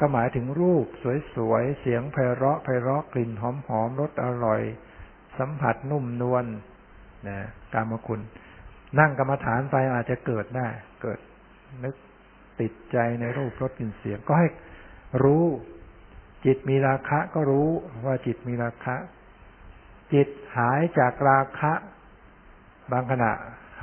[0.00, 0.86] ก็หมายถึงรูป
[1.34, 3.44] สวยๆ เสียงไพเราะไพเราะกลิ่นห
[3.80, 4.62] อมๆรสอร่อย
[5.38, 6.44] สัมผัสนุ่มนวล
[7.28, 7.38] นะ
[7.74, 8.20] กามคุณ
[8.98, 10.68] นั่งกรรมฐานไปอาจจะเกิดได้
[11.02, 11.18] เกิด
[11.84, 11.94] นึก
[12.60, 14.48] ติดใจในรูปรสกลิ่นเสียง ก็ให้
[15.24, 15.44] รู้
[16.44, 17.68] จิตมีราคะก็รู้
[18.06, 18.96] ว่าจิตมีราคะ
[20.14, 21.72] จิตหายจากราคะ
[22.92, 23.32] บางขณะ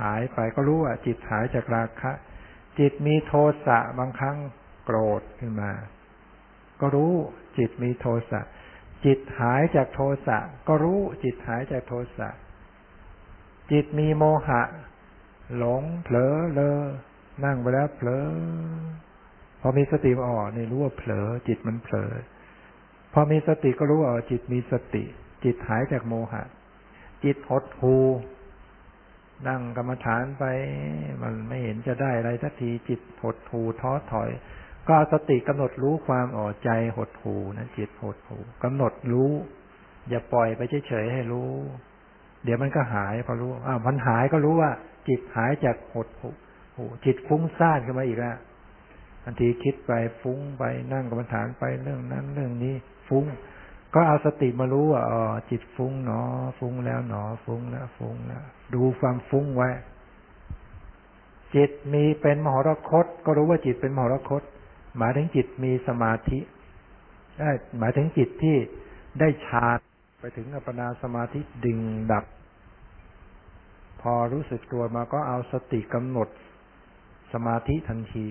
[0.00, 2.10] หายไปก็รู้ว่าจิตหายจากราคะ
[2.78, 3.32] จิตมีโท
[3.66, 4.36] สะบางครั้ง
[4.84, 5.72] โกรธขึ้นมา
[6.80, 7.12] ก็รู้
[7.58, 8.40] จิตมีโทสะ
[9.04, 12.28] จิตหายจากโทสะก็รู้จิตหายจากโทสะ
[13.72, 14.62] จิตมีโมหะ
[15.56, 16.80] หลงเผลอเลอ
[17.44, 18.26] นั่งไปแล้วเผลอ
[19.60, 22.12] พอมีสติอ่อนี่รู้ว่าเผลอ จิตมันเผลอ
[23.12, 25.04] พอมีสติก็รู้ว่าจิตมีสติ
[25.44, 26.42] จิตหายจากโมหะ
[27.24, 27.96] จิตหดหู
[29.48, 30.44] นั่งกรรมฐานไป
[31.22, 34.30] มันไม่เห็นจะได้อะไรสักทีจิตหดหูท้อถอย
[34.88, 39.32] ก็สติกำหนดรู้ความอ่อใจหดหูนะจิตหดหูกำหนดรู้
[40.08, 41.52] อย่าปล่อยไปเฉยๆให้รู้
[42.44, 44.70] เดี๋ยวมันก็หายพอรู้อ่ามันหายก็รู้ว่า
[45.08, 46.30] จิตหายจากหดหู
[47.04, 48.36] จิตฟุ้งซ่านขึ้นมาอีกแล้ว
[49.24, 50.62] บางทีคิดไปฟุ้งไป
[50.92, 52.74] นั่งกรรมฐานไปเรื่องนั้นเรื่องนี้
[53.08, 53.24] ฟุ้ง
[53.94, 56.20] ก็เอาสติมารู้ว่าอ๋อจิตฟุ้งหนอ
[56.58, 59.70] ฟุ้งแล้วหนอ ฟุ้งแล้วฟุ้งแล้วดูความฟุ้งไว้
[61.54, 64.42] จิตมีเป็นมหรคต ก็รู้ว่าจิตเป็นมหรคต
[64.98, 66.38] หมายถึงจิตมีสมาธิ
[67.78, 68.56] หมายถึงจิตที่
[69.20, 69.78] ได้ฌาน
[70.20, 71.78] ไปถึงอัปปนาสมาธิดึง
[72.12, 72.24] ดับ
[74.00, 76.28] พอรู้สึกตัวมาก็เอาสติกำหนด
[77.32, 78.26] สมาธิทันที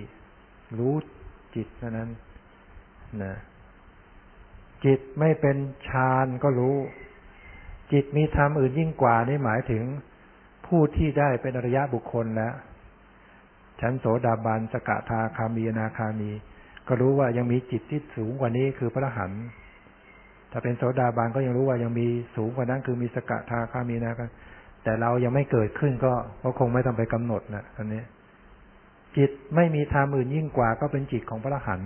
[0.78, 0.96] รู้
[1.56, 2.10] จิตนั้น
[3.24, 3.36] นะ
[4.86, 6.78] จิตไม่เป็นฌานก็รู้
[7.92, 9.84] จิตมีธรรมอื่นยิ่งกว่านี่หมายถึง
[10.66, 12.54] ผู้ที่ได้เป็นอริยะบุคคลแล้ว
[13.82, 16.32] ชั้นโสดาบันสกทาคามีนาคามี
[16.88, 19.32] ก็รู้ว่ายังมีจิตที่สูงกว่านี้คือพระหัน
[20.52, 24.28] ถ้าเป็นโสดาบันก็ยังรู้ว่ายังมีสูงกว่านั้น คือมีสกทาคามีนาคา
[24.84, 26.14] แต่เรายังไม่เกิดขึ้นก็
[26.44, 28.04] ก็คงไม่ต้องไปกำหนดนะอันนี้
[29.18, 31.82] จิตไม่มีธรรมอื่นยิ่งกว่าก็เป็นจิตของพระหัน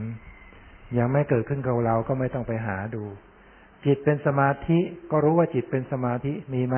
[0.97, 3.03] ยังไม่เกิดขึ้นกับเราก็ไม่ต้องไปหาดู
[3.85, 4.79] จิตเป็นสมาธิ
[5.11, 6.77] ก็รู้ว่าจิตเป็นสมาธิมีไหม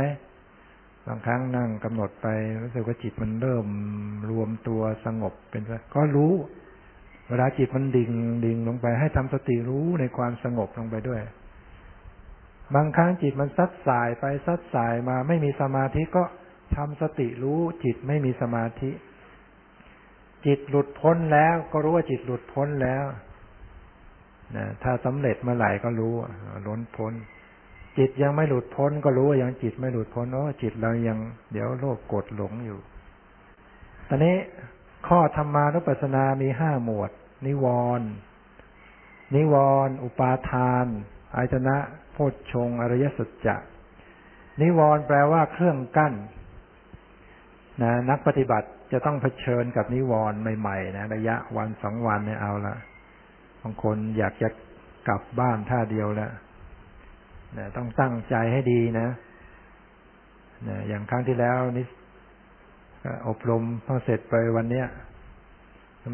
[1.08, 2.28] บางครั้งนั่งกำหนดไป
[2.62, 3.68] รู้สึกว่าจิตมันเริ่ม
[4.32, 5.64] รวมตัวสงบเป็น
[5.96, 6.34] ก็รู้
[7.30, 8.12] เวลาจิตมันดิ่ง
[8.46, 11.22] ดิ่งลงไป ให้ทำสติรู้ในความสงบลงไปด้วย
[12.76, 16.24] บางครั้งจิตมันซัดสายไปซัดสายมาไม่มีสมาธิก็
[16.76, 18.92] ทำสติรู้ จิตไม่มีสมาธิ
[20.46, 23.06] จิตหลุดพ้นแล้วก็รู้ว่าจิตหลุดพ้นแล้ว
[24.56, 26.14] นะถ้าสำเร็จเมื่อไหร่ก็รู้
[26.68, 27.14] ล้นพ้น
[27.98, 31.20] จิตยังไม่หลุดพ้นก็รู้ว่ายังจิตไม่หลุดพ้นโอ้จิตเรายัง
[31.52, 32.80] เดี๋ยวโลภกดหลงอยู่
[34.08, 34.36] ตอนนี้
[35.08, 37.12] ข้อธรรมานุปัสสนามีห้าหมวด
[37.46, 37.66] นิว
[38.00, 38.08] รณ์
[39.36, 39.56] นิว
[39.88, 40.86] รณ์อุปาทาน
[41.36, 41.78] อายตนะ
[42.12, 43.56] โพชฌงอริยสัจจะ
[44.62, 46.14] นิวรณ์แปลว่าเครื่องกั้น
[47.82, 52.76] นะนักปฏิบัติจะต้องเผชิญกับนิวรณ์ใหม่ๆนะระยะวันสองวันเนี่ยเอาละ
[53.62, 54.50] บางคนอยากจะ
[55.08, 56.32] กลับบ้านท่าเดียวแล้ว
[57.58, 59.08] นะต้องตั้งใจให้ดีนะ
[60.68, 61.86] นะอย่างครั้งที่แล้วนี่
[63.28, 64.88] อบรมพอเสร็จไปวันเนี้ย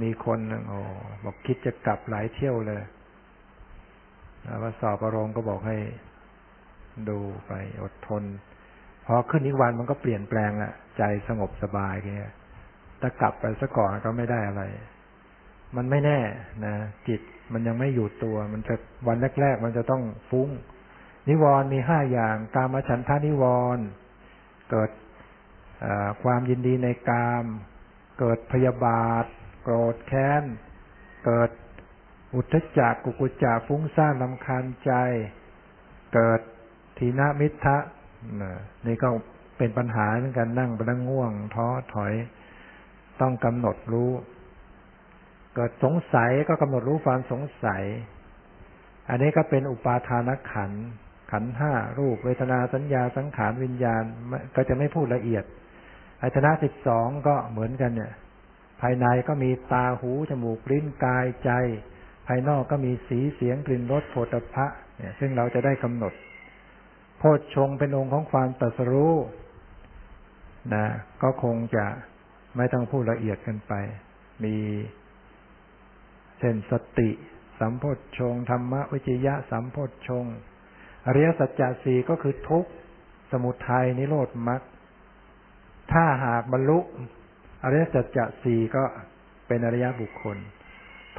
[0.04, 0.80] มีคนโอ้
[1.24, 2.82] บอกคิดจะกลับหลายเที่ยวเลย
[4.62, 5.78] ว่าสอบอารมณ์ก็บอกให้
[7.10, 7.52] ดูไป
[7.84, 8.24] อดทน
[9.06, 12.34] พอขึ้นอีกวันมันก็เปลี่ยนแปลงละใจสงบสบายเงี้ย
[13.02, 14.64] ถ้ากลับไปซะก่อนก็ไม่ได้อะไร
[15.78, 16.20] มันไม่แน่
[16.66, 16.76] นะ
[17.08, 17.22] จิต
[17.54, 18.76] มันยังไม่อยู่ตัว มันจะ
[19.08, 20.50] วันแรก ๆ มันจะต้องฟุ้ง
[21.30, 23.44] นิวรณ์มีห้าอย่างกามฉันทานิว
[23.76, 23.86] รณ์
[24.72, 24.90] เกิด
[26.24, 27.46] ความยินดีในกาม
[28.20, 29.26] เกิดพยาบาท
[29.64, 30.44] โกรธแค้น
[31.26, 31.50] เกิด
[32.36, 34.92] อุทจักกุกุจักฟุ้งซ่านลำคาญใจ
[36.14, 36.40] เกิด
[36.98, 37.78] ทีนามิทะ
[38.88, 39.10] นี่ก็
[39.58, 42.14] เป็นปัญหาเหมือนกันนั่งไปนั่งง่วง ท้อถอย
[43.22, 44.12] ต้องกำหนดรู้
[45.56, 47.84] เกิดสงสัยก็กำหนดรู้ความสงสัย
[49.10, 50.72] อันนี้ก็เป็นอุปาทานขัน
[51.32, 54.04] ขันห้ารูปเวทนาสัญญาสังขารวิญญาณ
[54.56, 55.44] ก็จะไม่พูดละเอียด
[56.22, 58.14] อายตนะสิบสองก็เหมือนกันเนี่ย
[58.82, 61.52] ภายในก็มีตาหูจมูกลิ้นกายใจ
[62.28, 64.68] ภายนอกก็มีสีเสียงกลิ่นรสโผฏฐะ
[64.98, 66.14] เนี่ยซึ่งเราจะได้กำหนด
[67.18, 69.16] โพชฌงเป็นองค์ของความตรัสรู้
[70.74, 70.86] นะ
[71.24, 71.86] ก็คงจะ
[72.58, 73.74] ไม่ต้องพูดละเอียดกันไป
[74.44, 74.56] มี
[76.40, 77.10] เช่นสติ
[77.60, 80.26] สัมโพชฌงธรรมวิจยะสัมโพชฌง
[81.06, 82.70] อริยสัจจะสี่ก็คือทุกข์
[83.32, 84.62] สมุทัยนิโรธมรรค
[85.92, 86.80] ถ้าหากบรรลุ
[87.64, 88.84] อริยสัจจะสี่ก็
[89.48, 90.38] เป็นอริยบุคคล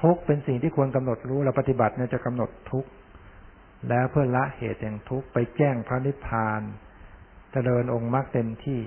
[0.03, 2.87] ทุกเป็นสิ่งที่ควรกำหนดรู้เราปฏิบัติเนี่ยจะกำหนดทุก
[3.89, 6.61] แล้วเพื่อละเหตุแห่งทุกไปแจ้งพระนิพพาน
[7.53, 8.81] เจริญองค์มรรคเต็มที่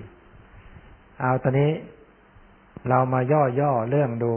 [1.22, 1.72] เอาตอนนี้
[2.90, 3.22] เรามา
[3.60, 4.34] ย่อๆเรื่องดู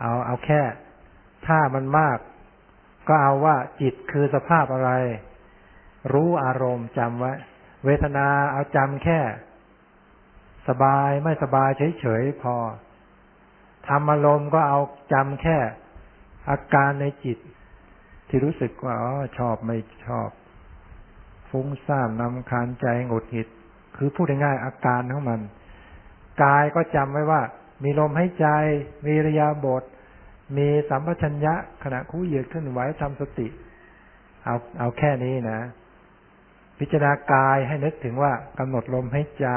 [0.00, 0.62] เอาเอาแค่
[1.46, 2.18] ถ้ามันมาก
[3.08, 4.90] ก็เอาว่าจิตคือสภาพอะไร
[6.12, 7.32] รู้อารมณ์จำไว้
[7.84, 9.20] เวทนาเอาจำแค่
[10.68, 12.54] สบายไม่สบายเฉยๆพอ
[13.88, 14.80] ทำอารมณ์ก็เอา
[15.12, 15.58] จำแค่
[16.50, 17.38] อาการในจิต
[18.28, 20.30] ที่รู้สึกว่าอ๋อชอบไม่ชอบ
[21.50, 23.48] ฟุ้งซ่านนำคานใจหงุดหงิด
[23.96, 25.40] คือพูดง่ายๆอาการของมัน
[26.42, 27.42] กายก็จำไว้ว่า
[27.82, 28.46] มีลมหายใจ
[29.06, 29.82] มีระยาบท
[30.56, 33.46] มีสัมปชัญญะขณะคู่เหยียดขึ้นไหวทำสติ
[34.44, 35.60] เอาเอาแค่นี้นะ
[36.80, 39.48] พิจารณากายให้นึกถึงว่ากำหนดลมหายใจ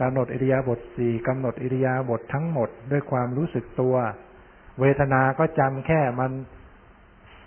[0.00, 3.96] กำหนดอิริยาบถสี่กำหนดอิริยาบถททั้งหมดด้วยความรู้สึกตัว
[4.80, 6.32] เวทนาก็จำแค่มัน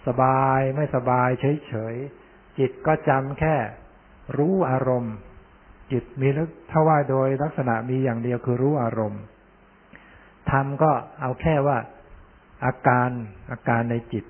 [0.08, 1.30] สบายไม่สบาย
[1.68, 3.56] เฉยๆจิตก็จำแค่
[4.38, 5.16] รู้อารมณ์
[5.92, 9.22] จิตมีลึกถ้าว่าโดยลักษณะมีอย่างเดียวคือรู้อารมณ์
[10.52, 11.78] ทำก็เอาแค่ว่า
[12.66, 13.10] อาการ
[13.52, 14.26] อาการในจิต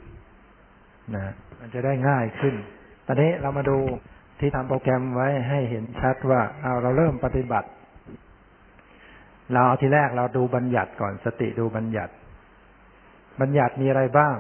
[1.16, 2.56] นะมันจะได้ง่ายขึ้น
[3.06, 3.78] ตอนนี้เรามาดู
[4.40, 7.70] ที่ทำโปรแกรมไว้ให้เห็นชัดว่าเอาเราเริ่มปฏิบัติ
[9.52, 12.14] เราเอาทีแรกเราดูบัญญัติก่อนสติดูบัญญัติ
[13.42, 14.38] บัญญัติมีอะไรบ้าง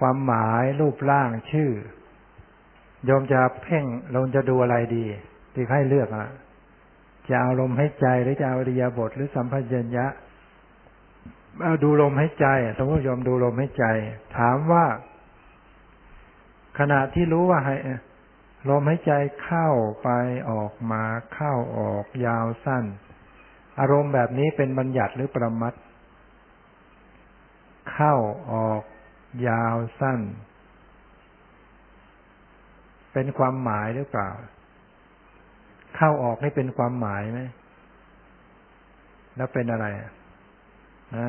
[0.00, 1.70] ความหมายรูปร่างชื่อ
[3.04, 5.04] โยมจะเพ่งเราจะดูอะไรดี
[5.54, 6.28] ที่ให้เลือกอะ
[7.28, 10.06] จะเอาลมให้ใจหรือจะเอาอริยาบทหรือสัมพัญญะ
[11.62, 12.46] เอาดูลมให้ใจ
[12.78, 13.84] สมมติโยมดูลมให้ใจ
[14.36, 14.84] ถามว่า
[16.78, 17.74] ขณะที่รู้ว่าให้
[18.68, 19.12] ลมหายใจ
[19.44, 19.68] เข้า
[20.02, 20.08] ไป
[20.50, 21.02] ออกมา
[21.34, 22.84] เข้าออกยาวสั้น
[23.80, 25.74] อารมณ์แบบนี้เป็นบัญญัติหรือประมัด
[27.92, 28.14] เข้า
[28.52, 28.82] ออก
[29.48, 30.20] ยาวสั้น
[33.12, 34.30] เป็นความหมายหรือเปล่า
[35.96, 37.40] เข้าออกนี่เป็นความหมายไหม
[39.36, 39.86] แล้วเป็นอะไร
[41.18, 41.28] นะ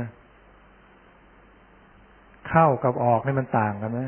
[2.50, 4.02] เข้ากับออกนี่มันต่างกันไหม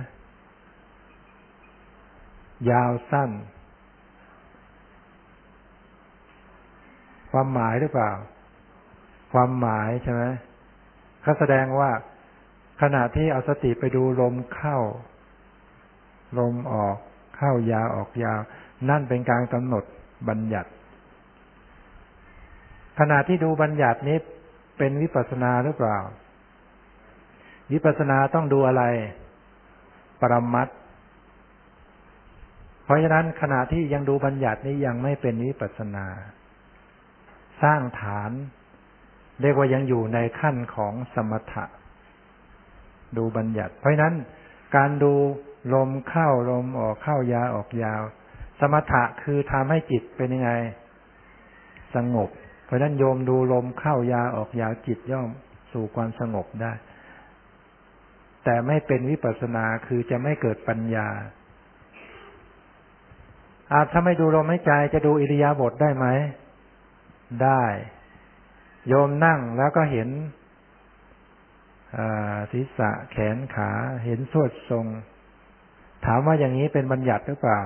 [2.69, 3.29] ยาวสั้น
[7.31, 8.11] ความหมายหรือเปล่า
[9.33, 10.23] ความหมายใช่ไหม
[11.21, 11.91] เขาแสดงว่า
[12.81, 14.77] ขณะที่เอาสติไปดูลมเข้า
[16.39, 16.97] ลมออก
[17.37, 18.39] เข้ายาวออกยาว
[18.89, 19.83] นั่นเป็นการกำหนด
[20.29, 20.69] บัญญัติ
[22.99, 24.17] ขณะที่ดูบัญญัตินี้
[24.77, 25.97] เป็นวิปัสสนาหรือเปล่า
[27.71, 28.83] วิปัสสนาต้องดูอะไร
[30.21, 30.67] ปรมัต
[32.91, 36.07] ราะฉะนั้นขณะที่ยังดูบัญญัตินี้ยังไม่เป็นวิปัสนา
[37.63, 38.31] สร้างฐาน
[39.41, 41.65] เรียกว่ายังอยู่ในขั้นของสมถะ
[43.17, 44.15] ดูบัญญัติ เพราะฉะนั้น
[44.75, 45.13] การดู
[45.73, 48.01] ลมเข้าลมออกเข้ายาออกยาว
[48.59, 50.51] สมถะคือทำให้จิตเป็นยังไง
[51.95, 52.29] สงบ
[52.65, 55.29] เพราะนั้นโยมดูลมเข้ายาออกยาวจิตย่อม
[55.71, 56.73] สู่ความสงบได้
[58.43, 61.07] แต่ไม่เป็นวิปัสนาคือจะไม่เกิดปัญญา
[63.71, 66.05] อาถ้าไม่ดูลมหายใจจะดูอิริยาบถได้ไหม
[67.43, 67.63] ได้
[68.87, 70.09] โยมนั่งแล้วก็เห็น
[72.51, 73.71] ศีรษะแขนขา
[74.05, 74.85] เห็นสวดทรง
[76.05, 77.61] ถามว่าอย่างนี้เป็นบัญญัติหรือเปล่า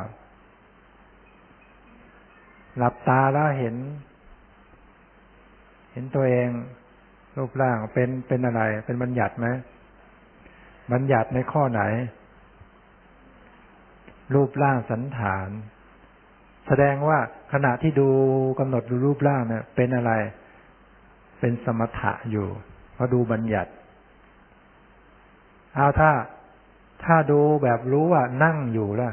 [2.78, 3.76] หลับตาแล้วเห็น
[5.91, 6.49] เห็นตัวเอง
[7.38, 9.47] รูปร่างเป็นเป็นอะไร เป็นบัญญัติไหม
[10.93, 11.82] บัญญัติในข้อไหน
[14.34, 15.49] รูปร่างสันฐาน
[16.68, 17.20] แสดงว่า
[17.53, 18.09] ขณะที่ดู
[18.59, 20.11] กำหนดดูรูปร่างเนี่ยเป็นอะไร
[21.39, 22.47] เป็นสมถะอยู่
[22.93, 23.72] เพราะดูบัญญัติ
[25.76, 26.11] เอาถ้า
[27.03, 29.11] ถ้าดูแบบรู้ว่านั่งอยู่ล่ะ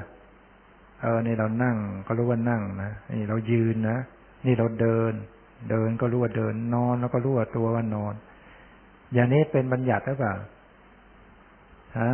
[1.00, 1.76] เออนี่เรานั่ง
[2.06, 3.98] ก็รู้ว่านั่งนะนี่เรายืนนะ
[4.46, 5.12] นี่เราเดิน
[5.70, 8.14] เดินก็รู้ว่าเดินนอน แล้วก็รู้ว่าตัวว่านอน
[9.12, 10.34] อย่างนี้เป็นบัญญัติหรือเปล่า
[12.00, 12.12] ฮะ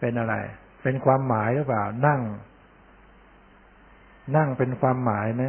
[0.00, 0.34] เป็นอะไร
[0.82, 2.20] เป็นความหมายหรือเปล่า นั่ง
[4.36, 5.44] นั่งเป็นความหมายไหม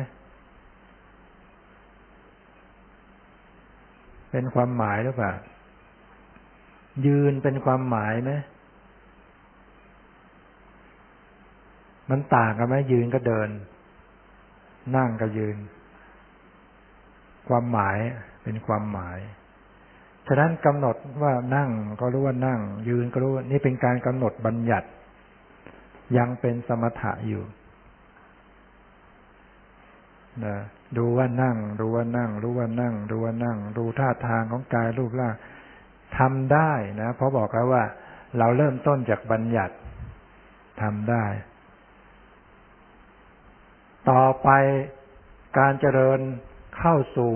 [4.31, 5.33] เป็นความหมายหรือเปล่า
[7.05, 8.31] ยืนเป็นความหมายไหม
[12.09, 13.49] มันต่างกันไหมยืนก็เดิน
[14.95, 15.57] นั่งก็ยืน
[17.47, 17.97] ความหมาย
[18.43, 19.19] เป็นความหมาย
[20.27, 21.69] ฉะนั้นกำหนดว่านั่ง
[21.99, 24.87] ก็รู้ว่านั่ง ยืนก็รู้นี่เป็นการกำหนดบัญญัติ
[26.17, 27.43] ยังเป็นสมถะอยู่
[30.45, 30.55] นะ
[30.97, 35.35] ดูว่านั่งดูว่านั่ง รู้ว่านั่งดูว่านั่งดูท่าทางของกายรูปร่าง
[36.17, 36.71] ทำได้
[37.01, 37.83] นะเพราะบอกแล้วว่า
[38.37, 39.75] เราเริ่มต้นจากบัญญัติ
[40.81, 41.25] ทำได้
[44.09, 44.49] ต่อไป
[45.57, 46.19] การเจริญ
[46.77, 47.31] เข้าสู่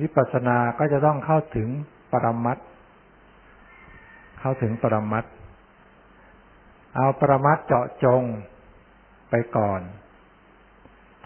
[0.00, 1.68] วิปัสสนาก็จะต้องเข้าถึง
[2.12, 2.58] ปรมัต
[4.40, 5.24] เข้าถึงปรมัต
[6.96, 8.22] เอาปรมัตเจาะจง
[9.30, 9.80] ไปก่อน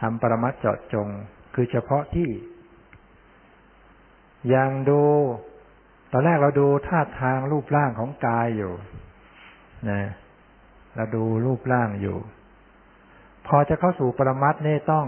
[0.00, 1.08] ทำปรมัตเจาะจง
[1.54, 2.28] คือเฉพาะที่
[4.50, 5.02] อยังดู
[6.12, 8.72] ตอนแรกเราดูท่าทางรูปร่างของกายอยู่
[9.90, 10.00] นะ
[10.96, 12.16] เราดูรูปร่างอยู่
[13.46, 15.06] พอจะเข้าสู่ปรมัตนี่ต้อง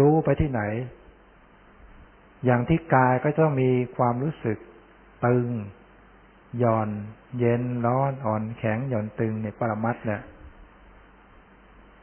[0.00, 0.62] รู้ไปที่ไหน
[2.44, 4.58] อย่างที่กายก็ต้องมีความรู้สึก
[5.26, 5.48] ตึง
[6.58, 6.88] หย่อน
[7.38, 10.20] เย็นร้อนอ่อนแข็งหย่อนตึงในปรมัตเนี่ย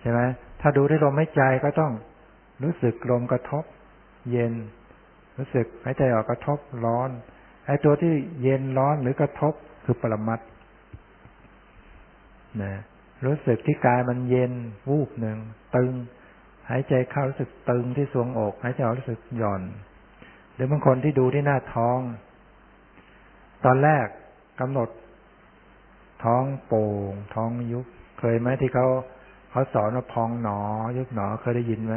[0.01, 0.19] ใช่ไหม
[0.61, 1.91] ถ้าดูที่ลมหายใจก็ต้อง
[2.63, 3.63] รู้สึกลมกระทบ
[4.31, 4.53] เย็น
[5.37, 7.09] รู้สึกหายใจออกกระทบร้อน
[7.65, 9.53] ไอ้ตัวที่เย็นร้อนหรือกระทบ
[9.85, 10.39] คือปรมัต
[12.61, 12.73] นะ
[13.25, 14.51] รู้สึกที่กายมันเย็น
[14.89, 15.37] วูบหนึ่ง
[15.75, 15.93] ตึง
[16.69, 19.61] หายใจเข้ารู้สึกตึงที่สวงอก หายใจออกรู้สึกหย่อน
[20.53, 21.99] หรือบางคนที่ดูที่หน้าท้อง
[23.65, 24.07] ตอนแรก
[24.59, 24.89] กำหนด
[26.23, 27.85] ท้องโป่ง ท้องยุบ
[28.19, 28.87] เคยไหมที่เขา
[29.51, 30.59] เขาสอนว่าพองหนอ
[30.97, 31.95] ยุบหนอเคยได้ยินไหม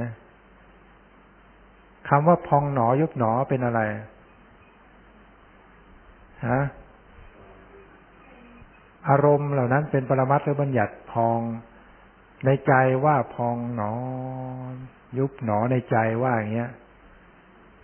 [2.09, 3.81] คำว่าพองหนอยุบหนอเป็นอะไร
[6.49, 6.61] ฮะ
[9.09, 11.41] อารมณ์เหล่านั้นเป็นปรมัตถ์หรือบัญญัติพอง
[12.45, 12.73] ในใจ
[13.05, 13.93] ว่าพองหนอ
[15.19, 16.71] ยุบหนอในใจว่าอย่างเงี้ย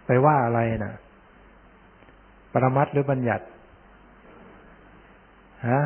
[0.06, 0.94] ไปว่าอะไรนะ่ะ
[2.52, 3.44] ปรมัตถ์หรือบัญญัติ
[5.68, 5.80] ฮะ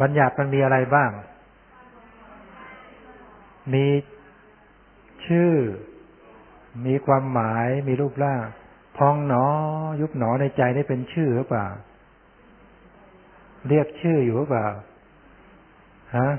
[0.00, 1.10] บัญญัติมันมีอะไรบ้าง
[3.72, 3.84] มี
[5.26, 5.52] ชื่อ
[6.86, 8.44] มีความหมายมีรูปร่าง
[8.96, 9.46] พองหนอ
[10.00, 11.66] ยุบหนอในใจได้เป็นชื่อหรือเปล่า
[13.68, 14.68] เรียกชื่ออยู่หรือเปล่า
[16.16, 16.30] ฮะ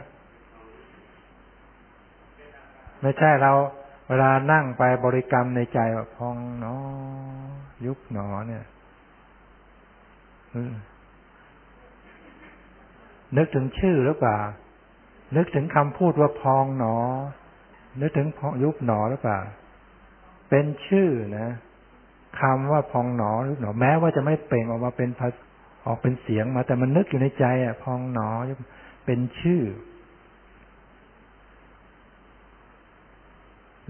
[3.02, 3.52] ไม่ใช่เรา
[4.08, 6.76] เวลานั่งไปบริกรรมในใจว่าพองหนอ
[7.86, 8.66] ยุบหนอเนี่ย
[13.38, 14.40] นึกถึงชื่อหรือเปล่า
[15.36, 16.96] นึกถึงคำพูดว่าพองหนอ
[18.02, 19.40] นึกถึงพองยุบหนอหรือเปล่า
[20.50, 21.50] เป็นชื่อนะ
[22.40, 25.10] คำว่าพองหนอหรือหนอ แม้ว่าจะไม่เปล่งออกมาเป็น
[25.86, 28.30] ออกเป็นเสียงมา แต่มันนึกอยู่ในใจอะ พองหนอ
[29.06, 29.62] เป็นชื่อ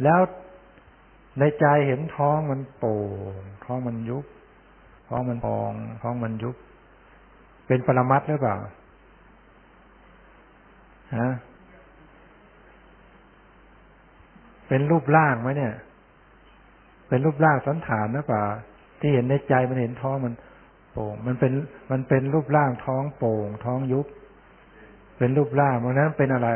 [0.04, 0.20] แล้ว
[1.40, 3.00] ในใจเห็นท้องมันโป่
[3.40, 4.26] งท้องมันยุบ
[5.10, 6.56] ท้องมันพอง ท้องมันยุบ
[7.68, 8.58] เป็นปรมัตหรือเปล่า
[11.18, 11.30] ฮะ
[14.68, 15.74] เป็นรูปร่างไหมเนี่ย
[17.08, 18.44] เป็นรูปร่างสันฐานหรือเปล่า
[19.00, 20.34] ที่เห็นในใจมันเห็นท้องมัน
[20.92, 21.52] โป่ง มันเป็น
[21.92, 24.06] มันเป็นรูปร่างท้องโป่ง ท้องยุบ
[25.18, 26.50] เป็นรูปร่างเพราะนั้นเป็นอะไร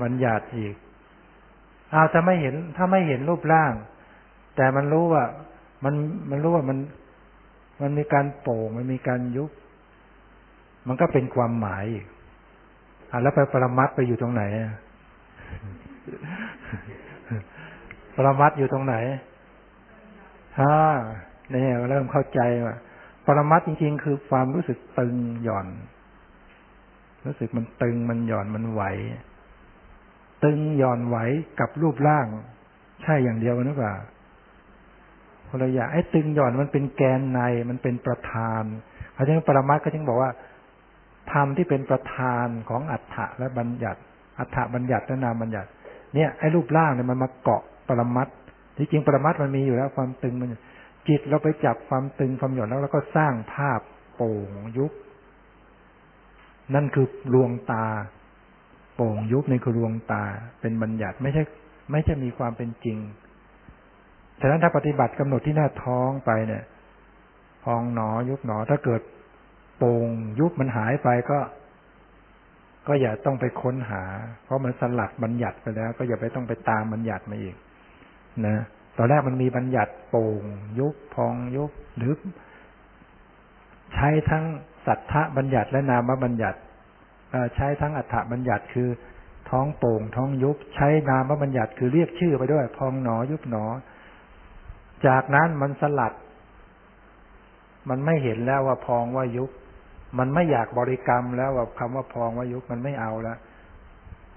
[0.00, 0.74] มันหยาดอีก
[1.92, 3.72] อาถ้าไม่เห็น ถ้าไม่เห็นรูปร่าง
[4.56, 5.24] แต่มันรู้ว่า
[5.84, 5.94] มัน
[6.30, 6.78] มันรู้ว่ามัน
[7.80, 9.50] มันมีการโป่ง มันมีการยุบ
[10.88, 12.06] มันก็เป็นความหมายอีก
[13.10, 14.42] อะแล้วไปปรมัตไปอยู่ตรงไหน
[18.16, 18.96] ปรมัตอยู่ตรงไหน
[20.58, 20.76] ฮ่า
[21.50, 22.76] เนี่ยเริ่มเข้าใจว่า
[23.26, 25.68] ปรมัตจริงๆ คือความรู้สึกตึงหย่อน
[27.26, 28.82] รู้สึกมันตึงมันหย่อนมันไหว
[30.44, 31.16] ตึงหย่อนไหว
[31.60, 32.26] กับรูปร่าง
[33.02, 33.94] ใช่อย่างเดียวกันหรือเปล่า
[35.48, 37.40] คนละอย่างไอ้ตึงหย่อนมันเป็นแกนใน
[37.70, 38.62] มันเป็นประธาน
[39.14, 40.30] เขาจึงปรมัตก็จึงบอกว่า
[41.32, 44.00] ธรรมที่เป็นประธานของอัฏฐะและบัญญัติ
[44.38, 45.68] อัฏฐบัญญัติและนามบัญญัติ
[46.14, 48.28] เนี่ยไอ้รูปร่างเนี่ยมันมาเกาะ ปรมัต
[48.76, 50.54] ที่จริงปรมัตมันมีอยู่แล้วความตึงมัน
[51.08, 53.80] จิตเราไปจับความตึงความหย่อนแล้วเราก็สร้างภาพ
[54.16, 54.92] โป่งยุบ
[56.74, 57.86] นั่นคือลวงตา
[58.94, 60.24] โป่งยุบในคือลวงตา
[60.60, 61.42] เป็นบัญญัติไม่ใช่
[61.92, 62.98] ไม่ใช่มีความเป็นจริง
[64.40, 66.64] ฉะนั้นถ้าปฏิบัติกำหนดที่หน้าท้องไปเนี่ย
[67.64, 69.00] พองหนอยุบหนอถ้าเกิด
[69.78, 70.08] โป่ง
[70.40, 71.38] ยุบมันหายไปก็
[72.88, 74.02] ก็อย่าต้องไปค้นหา
[74.44, 77.56] เพราะมันสลัดบัญญัติไปแล้ว ก็อย่าไปต้องไปตามบัญญัติมาอีก
[78.46, 78.56] นะ
[78.96, 80.42] ตอนแรกมันมีบัญญัติโป่ง
[80.78, 82.12] ยุบพองยุบหรือ
[83.94, 84.44] ใช้ทั้ง
[84.86, 86.58] สัทธะบัญญัติและนามบัญญัติ
[87.54, 88.88] ใช้ทั้งอัฏฐบัญญัติคือ
[89.50, 93.64] ท้องโป่ง ท้องยุบ ใช้นามบัญญัติคือเรียกชื่อไปด้วย พองหนอยุบหนอ
[95.06, 96.12] จากนั้นมันสลัด
[97.88, 99.50] มันไม่เห็นแล้วว่าพองว่ายุบ
[100.18, 103.38] มันไม่อยากบริกรรมแล้วว่าคำว่าพองว่ายุบมันไม่เอาแล้ว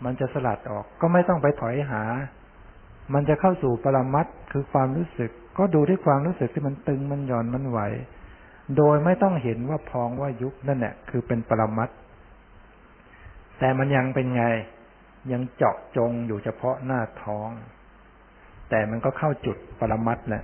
[0.05, 2.03] มันจะสลัดออก ก็ไม่ต้องไปถอยหา
[3.13, 7.79] มันจะเข้าสู่ปรมัตคือความรู้สึก ก็ดูด้วยความรู้สึกที่มันตึงมันหย่อนมันไหว
[8.77, 11.89] โดยไม่ต้องเห็นว่าพองว่ายุบนั่นแหละคือเป็นปรมัต
[13.59, 14.43] แต่มันยังเป็นไง
[15.31, 17.49] ยังเจาะจงอยู่เฉพาะหน้าท้อง
[18.69, 20.43] แต่มันก็เข้าจุดปรมัตแหละ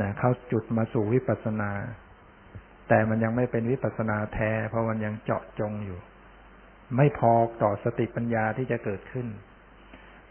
[0.00, 1.70] นะเข้าจุดมาสู่วิปัสสนา
[2.88, 5.98] แต่มันยังไม่เป็นวิปัสสนาแท้ เพราะมันยังเจาะจงอยู่
[6.96, 7.32] ไม่พอ
[7.62, 9.26] ต่อสติปัญญาที่จะเกิดขึ้น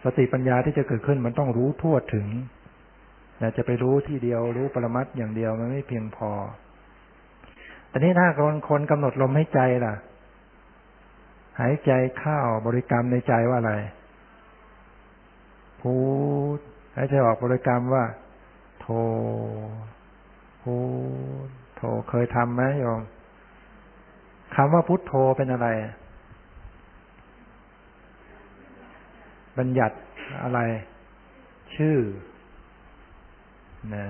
[0.03, 2.27] สติปัญญาที่จะเกิดขึ้นมันต้องรู้ทั่วถึง
[3.41, 6.31] นะจะไปรู้ที่เดียวรู้ปรมัตอย่างเดียวมันไม่เพียงพอ
[7.89, 9.93] แต่นี้ถ้าคนคนกำหนดลมให้ใจล่ะ
[11.59, 13.73] หายใจเข้าบริกรรมในใจว่าอะไร
[15.81, 15.95] พู
[16.57, 16.59] ด
[16.95, 18.03] หายใจออกบริกรรมว่า
[18.81, 18.87] โท
[20.61, 20.75] พู
[21.45, 21.47] ด
[21.77, 23.01] โทเคยทำไหมโยม
[24.55, 25.67] คำว่าพุทโธเป็นอะไร
[29.59, 29.97] บัญญัติ
[30.43, 30.59] อะไร
[31.75, 31.97] ชื่อ
[33.95, 34.07] นะ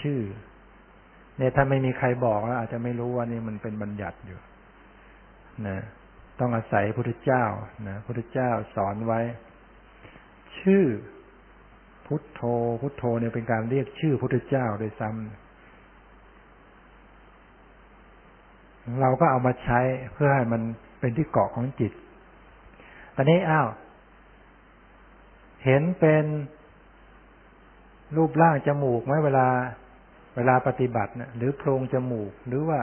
[0.00, 0.20] ชื่อ
[1.38, 4.38] เนี่ยถ้าไม่มีใครบอกแล้วอาจจะไม่รู้ว่านี่มันเป็นบัญญัติอยู่
[5.68, 5.76] นะ
[6.40, 7.44] ต้องอาศัยพระพุทธเจ้า
[7.88, 9.20] นะพระพุทธเจ้าสอนไว้
[10.60, 10.84] ชื่อ
[12.06, 12.40] พุทโธ
[12.80, 15.20] พุทโธเนี่ยเป็นการเรียกชื่อพระพุทธเจ้าโดยซ้ำ
[19.00, 19.80] เราก็เอามาใช้
[20.12, 20.62] เพื่อให้มัน
[21.00, 21.92] เป็นที่เกาะของจิต
[23.16, 23.68] ตอนนี้อ้าว
[25.64, 26.24] เห็นเป็น
[28.16, 29.46] รูปร่างจมูกไหมเวลา
[30.36, 32.80] เวลาปฏิบัตินะหรือโพรงจมูก หรือว่า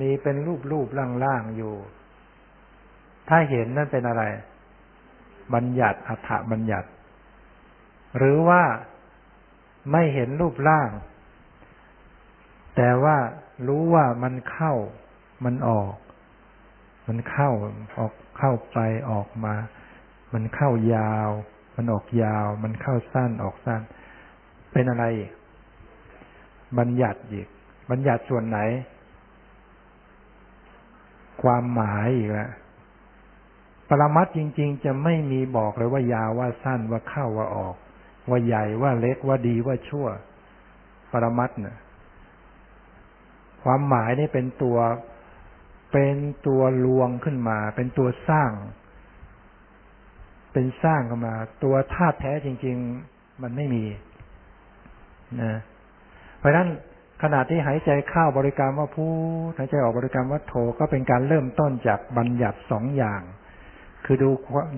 [0.00, 0.88] มีเป็นรูปรูป
[1.24, 1.74] ล่างๆอยู่
[3.28, 4.22] ถ้าเห็นนั่นเป็นอะไร
[5.54, 6.88] บัญญัติอัฏฐบัญญัติ
[8.18, 8.62] หรือว่า
[9.92, 10.90] ไม่เห็นรูปร่าง
[12.76, 13.16] แต่ว่า
[13.68, 14.74] รู้ว่ามันเข้า
[15.44, 15.94] มันออก
[17.06, 17.50] มันเข้า
[17.98, 18.78] ออกเข้าไป
[19.10, 19.54] ออกมา
[20.34, 21.30] มันเข้ายาว
[21.76, 23.80] มันออกยาว มันเข้าสั้นออกสั้น
[24.72, 25.04] เป็นอะไร
[26.78, 27.46] บัญญัติอีก
[27.90, 28.58] บัญญัติส่วนไหน
[31.42, 32.50] ความหมายอีกล้ว
[33.88, 37.76] ปรมัตจริง ๆ จะไม่มีบอกเลยว่ายาวว่าสั้นว่าเข้าว่าออก
[38.28, 40.06] ว่าใหญ่ว่าเล็กว่าดีว่าชั่ว
[41.12, 41.76] ปรมัตเนี่ย
[43.62, 44.78] ความหมายนี่เป็นตัว
[45.92, 46.16] เป็น
[46.46, 48.50] ตัวลวงขึ้นมา เป็นตัวสร้าง
[50.54, 52.76] เป็นสร้างขึ้นมา ตัวธาตุแท้จริง
[53.08, 53.84] ๆ มันไม่มี
[55.42, 55.54] นะ
[56.38, 56.68] เพราะฉะนั้น
[57.22, 59.06] ขณะที่หายใจเข้าบริกรรมว่าพู
[59.50, 63.22] ดหายใจออกบริกรรมว่าโทก็เป็นการเริ่มต้นจากบัญญัติสองอย่าง
[64.04, 64.30] คือดู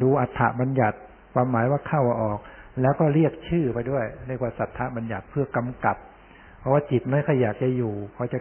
[0.02, 0.96] ดูอัฏฐบัญญัติ
[1.34, 2.38] ความหมายว่าเข้าออก
[2.82, 5.96] แล้วก็เรียกชื่อไปด้วยเรียกว่าสัทธบัญญัติเพื่อกำกับ
[6.58, 8.38] เพราะว่าจิตไม่ค่อยอยากจะอยู่พอจะ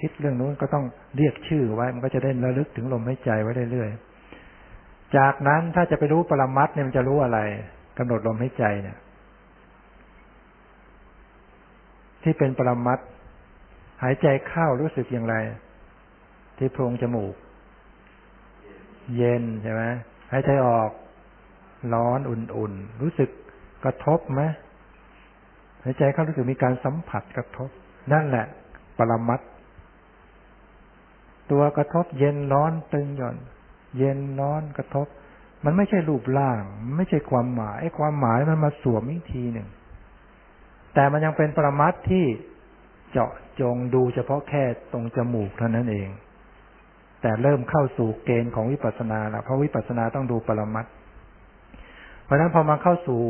[0.00, 0.84] คิดเรื่องนู้นก็ต้อง
[1.16, 4.09] เรียกชื่อไว้ มันก็จะได้ระลึกถึงลมหายใจไว้เรื่อยๆ
[5.16, 7.38] จากนั้นถ้าจะไปรู้ปรมัตเนี่ยมันจะรู้อะไร
[7.98, 8.98] กำหนดลมหายใจเนี่ย
[12.22, 12.98] ที่เป็นปรมัต
[14.02, 15.34] หายใจเข้ารู้สึกอย่างไร
[16.58, 17.34] ที่โพรงจมูก
[19.16, 19.82] เย็นใช่ไหม
[20.32, 20.90] หายใจออก
[21.94, 23.30] ร้อนอุ่นๆ รู้สึก
[23.84, 24.42] กระทบไหม
[25.84, 27.70] หายใจเข้ารู้สึกมีการสัมผัสกระทบ
[28.12, 28.46] นั่นแหละ
[28.98, 29.40] ปรมัต
[31.50, 33.36] ตัวกระทบเย็นร้อนตึงหย่อน
[33.96, 35.06] เย็นร้อนกระทบ
[35.64, 36.62] มันไม่ใช่รูปร่าง
[36.96, 39.68] ไม่ใช่ความหมายไอ้ความหมายมันมาสวมอีกทีหนึ่ง
[40.94, 42.24] แต่มันยังเป็นปรมัตที่
[43.10, 46.08] เจาะจงดูเฉพาะแค่ตรงจมูกเท่านั้นเอง
[47.20, 50.86] แต่เริ่มเข้าสู่เกณฑ์ของวิปัสสนาแล้วเพราะวิปัสสนาต้องดูปรมัต
[52.24, 53.20] เพราะนั้นพอมาเข้าสู่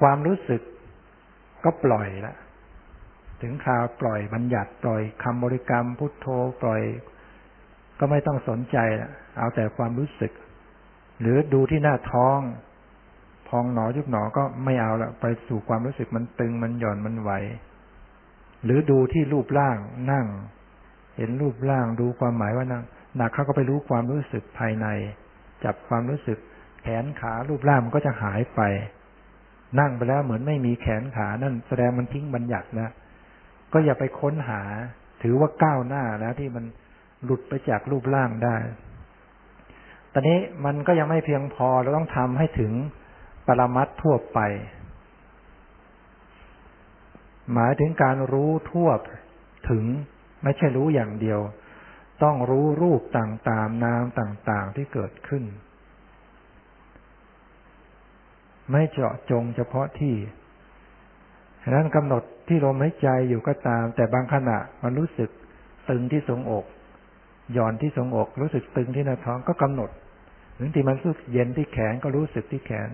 [0.00, 0.62] ความรู้สึก
[1.64, 2.34] ก็ปล่อยละ
[3.42, 6.26] ถึงคราวปล่อยบัญญัติปล่อยคำบริกรรมพุทโธ
[6.62, 6.82] ปล่อย
[7.98, 10.32] ก็ไม่ต้องสนใจละ เอาแต่ความรู้สึก
[11.20, 12.40] หรือดูที่หน้าท้อง
[13.48, 17.30] พองหนอยุบหนอก็ไม่เอาละไปสู่ความรู้สึกมันตึงมันหย่อนมันไหว
[18.64, 19.76] หรือดูที่รูปร่าง
[20.12, 20.26] นั่ง
[21.16, 22.84] เห็นรูปร่างดูความหมายว่านั่ง
[23.16, 24.86] หนักเขาก็ไปรู้ความรู้สึกภายใน
[25.64, 26.38] จับความรู้สึก
[26.82, 28.60] แขนขารูปร่างมันก็จะหายไป
[29.80, 32.90] นั่งไปแล้วเหมือนไม่มีแขนขานั่นแสดงมันทิ้งบัญญัติแล้ว
[33.72, 34.62] ก็อย่าไปค้นหา
[35.22, 36.64] ถือว่าก้าวหน้าแล้วที่มัน
[37.24, 38.56] หลุดไปจากรูปร่างได้
[40.18, 42.72] อนนี้มันก็ยังไม่เพียงพอเราต้องทำให้ถึง
[43.46, 44.38] ปรมัตทั่วไป
[47.52, 48.88] หมายถึงการรู้ทั่ว
[49.70, 49.84] ถึง
[50.42, 51.40] ไม่ใช่รู้อย่างเดียว
[52.22, 55.44] ต้องรู้รูปต่างๆ นามต่างๆที่เกิดขึ้น
[58.70, 60.14] ไม่เจาะจงเฉพาะที่
[61.62, 65.30] ฉะนั้นกำหนดที่ลมหายใจอยู่ก็ตาม แต่บางขณะมันรู้สึก
[65.90, 66.64] ตึงที่ทรงอก
[67.52, 69.90] หย่อนที่ทรงอก รู้สึกตึงที่หน้าท้องก็กำหนด
[70.58, 72.90] บางทีมันรู้สึกเย็นที่แขนก็รู้สึกที่แขน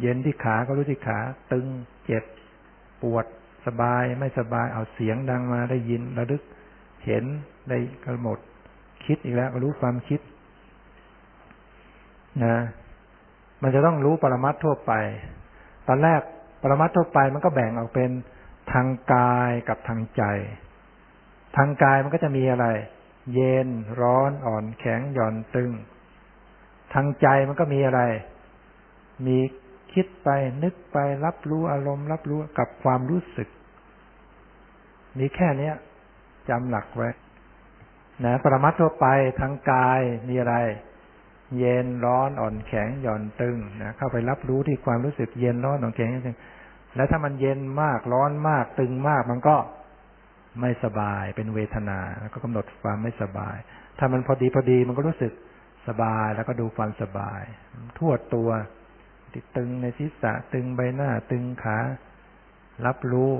[0.00, 1.18] เย็นที่ขาก็รู้ที่ขา
[1.52, 1.66] ตึง
[2.04, 2.24] เจ็บ
[3.02, 3.26] ปวด
[3.66, 6.42] สบายไม่สบายเอาเสียงดังมาได้ยินระลึก
[7.04, 7.24] เห็น
[7.68, 8.38] ได้กำหนด
[9.04, 10.20] คิดอีกแล้วก็รู้ความคิด
[12.44, 12.56] นะ
[13.62, 14.92] มันจะต้องรู้ปรมัตทั่วไป
[15.88, 16.20] ตอนแรก
[16.62, 18.10] ปรมัตทั่วไปมันก็แบ่งออกเป็น
[18.72, 20.22] ทางกายกับทางใจ
[21.56, 22.66] ทางกายมันก็จะมีอะไร
[23.34, 23.68] เย็น
[24.00, 25.70] ร้อนอ่อนแข็งหย่อนตึง
[26.94, 28.00] ทางใจมันก็มีอะไร
[29.26, 29.38] มี
[29.92, 30.28] คิดไป
[30.62, 33.48] นึกไปรับรู้อารมณ์ รับรู้กับความรู้สึก
[35.18, 35.74] มีแค่เนี้ย
[36.48, 37.10] จำหลักไว้
[38.24, 39.06] นะปรมัตทั่วไป
[39.40, 40.56] ทั้งกายมีอะไร
[41.58, 46.38] เย็นร้อนอ่อนแข็งหย่อนตึงนะเข้าไปรับรู้ที่ความรู้สึกเย็นร้อนอ่อนแข็งหย่อนตึง
[46.96, 49.56] แล้วถ้ามันเย็นมากร้อนมากตึงมาก มันก็
[50.60, 53.56] ไม่สบายเป็นเวทนา แล้วก็กำหนดความไม่สบาย
[53.98, 55.32] ถ้ามันพอดีพอดีมันก็รู้สึก
[55.86, 57.42] สบายแล้วก็ดูความสบาย
[57.98, 58.50] ทั่วตัว
[59.34, 61.78] ติดตึงในศีรษะตึงใบหน้าตึงขา
[62.86, 63.32] รับรู้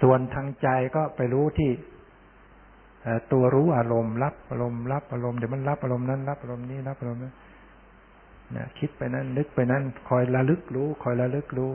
[0.00, 1.70] ส่วนทางใจก็ไปรู้ที่
[3.32, 7.34] ตัวรู้อารมณ์รับอารมณ์รับอารมณ์เดี๋ยวมันรับอารมณ์นั้น รับอารมณ์นี้รับอารมณ์นั้น
[8.56, 11.70] นะคิดไปนั้น นึกไปนั้น คอยระลึกรู้ คอยระลึกรู้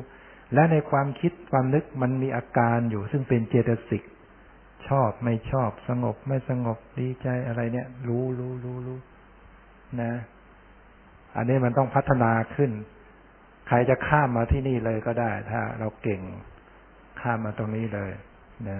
[0.53, 4.03] และในความคิดความนึกมันมีอาการอยู่ ซึ่งเป็นเจตสิก
[4.87, 8.97] ชอบไม่ชอบสงบไม่สงบดีใจอะไรเนี่ย รู้รู้รู้รู้
[10.01, 10.11] นะ
[11.35, 12.71] อันนี้มันต้องพัฒนาขึ้น
[13.67, 16.21] ใครจะข้ามมาที่นี่เลยก็ได้ ถ้าเราเก่ง
[17.21, 18.11] ข้ามมาตรงนี้เลย
[18.69, 18.79] นะ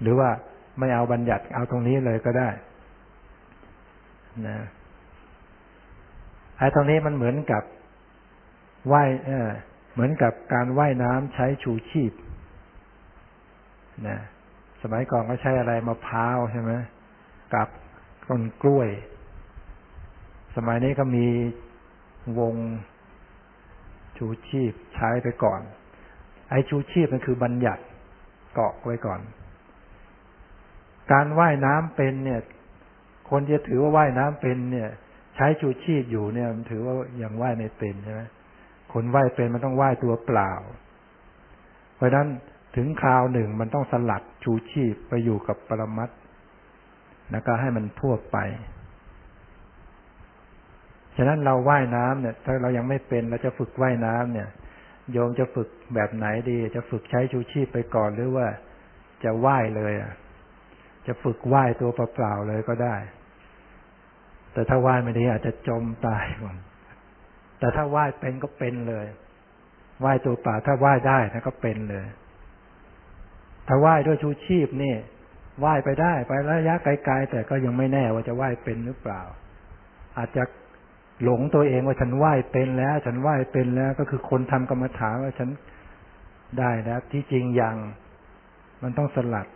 [0.00, 0.30] หรือว่า
[0.78, 2.50] ไม่เอาบัญญัติเอาตรงนี้เลยก็ได้
[4.48, 4.58] นะ
[6.58, 7.62] ไอ้ตรงนี้มันเหมือนกับ
[8.92, 9.48] ว่ายเออ
[9.92, 12.12] เหมือนกับการว่ายน้ำใช้ชูชีพ
[14.08, 14.18] นะ
[14.82, 16.72] สมัยก่อนก็ใช้อะไรมะพร้าวใช่ไหม
[17.54, 17.68] กับ
[18.28, 18.88] ต้นกล้วย
[20.60, 21.26] สมัยนี้ก็มี
[22.38, 22.54] วง
[24.18, 25.60] ชูชีพใช้ไปก่อน
[26.50, 27.82] ไอ้ชูชีพมันคือบัญญัติ
[28.54, 29.20] เกาะไว้ก่อน
[31.12, 32.40] การว่ายน้ำเป็นเนี่ย
[33.30, 34.88] คนจะถือว่าว่ายน้ำเป็นเนี่ย
[35.36, 38.22] ใช้ชูชีพอยู่เนี่ยมันถือว่ายังว่ายไม่เป็นใช่ไหม
[38.92, 40.52] คนว่ายเป็นมันต้องว่ายตัวเปล่า
[41.94, 42.28] เพราะนั้น
[42.76, 46.10] ถึงคราวหนึ่งมันต้องสลัดชูชีพไปอยู่กับปรมัต
[47.30, 48.38] แล้วก็ให้มันทั่วไป
[51.20, 54.48] ฉะนั้นเราว่ายน้ำเนี่ย ถ้าเรายังไม่เป็นเราจะฝึกว่ายน้ำเนี่ย
[55.12, 58.46] โยมจะฝึกแบบไหนดี จะฝึกใช้ชูชีพไปก่อนหรือว่า
[59.24, 60.12] จะว่ายเลยอะ
[61.06, 62.96] จะฝึกว่ายตัวเปล่าๆเลยก็ได้
[64.52, 66.56] แต่ถ้าว่ายไม่ดีอาจจะจมตายก่อน
[67.58, 69.06] แต่ถ้าว่ายเป็นก็เป็นเลย
[70.04, 72.06] ว่ายตัวเปล่าถ้าว่ายได้นะก็เป็นเลย
[73.68, 74.94] ถ้าว่ายด้วยชูชีพนี่
[75.64, 79.22] ว่ายไปได้ไประยะไกลๆแต่ก็ยังไม่แน่ว่าจะว่ายเป็นหรือเปล่า
[80.18, 80.42] อาจจะ
[81.24, 85.48] หลงตัวเองว่าฉันว่ายเป็นแล้ว ฉันว่ายเป็นแล้ว ก็คือคนทำกรรมฐานว่าฉัน
[86.58, 87.76] ได้แล้วที่จริงยัง
[88.82, 89.46] มันต้องสลัด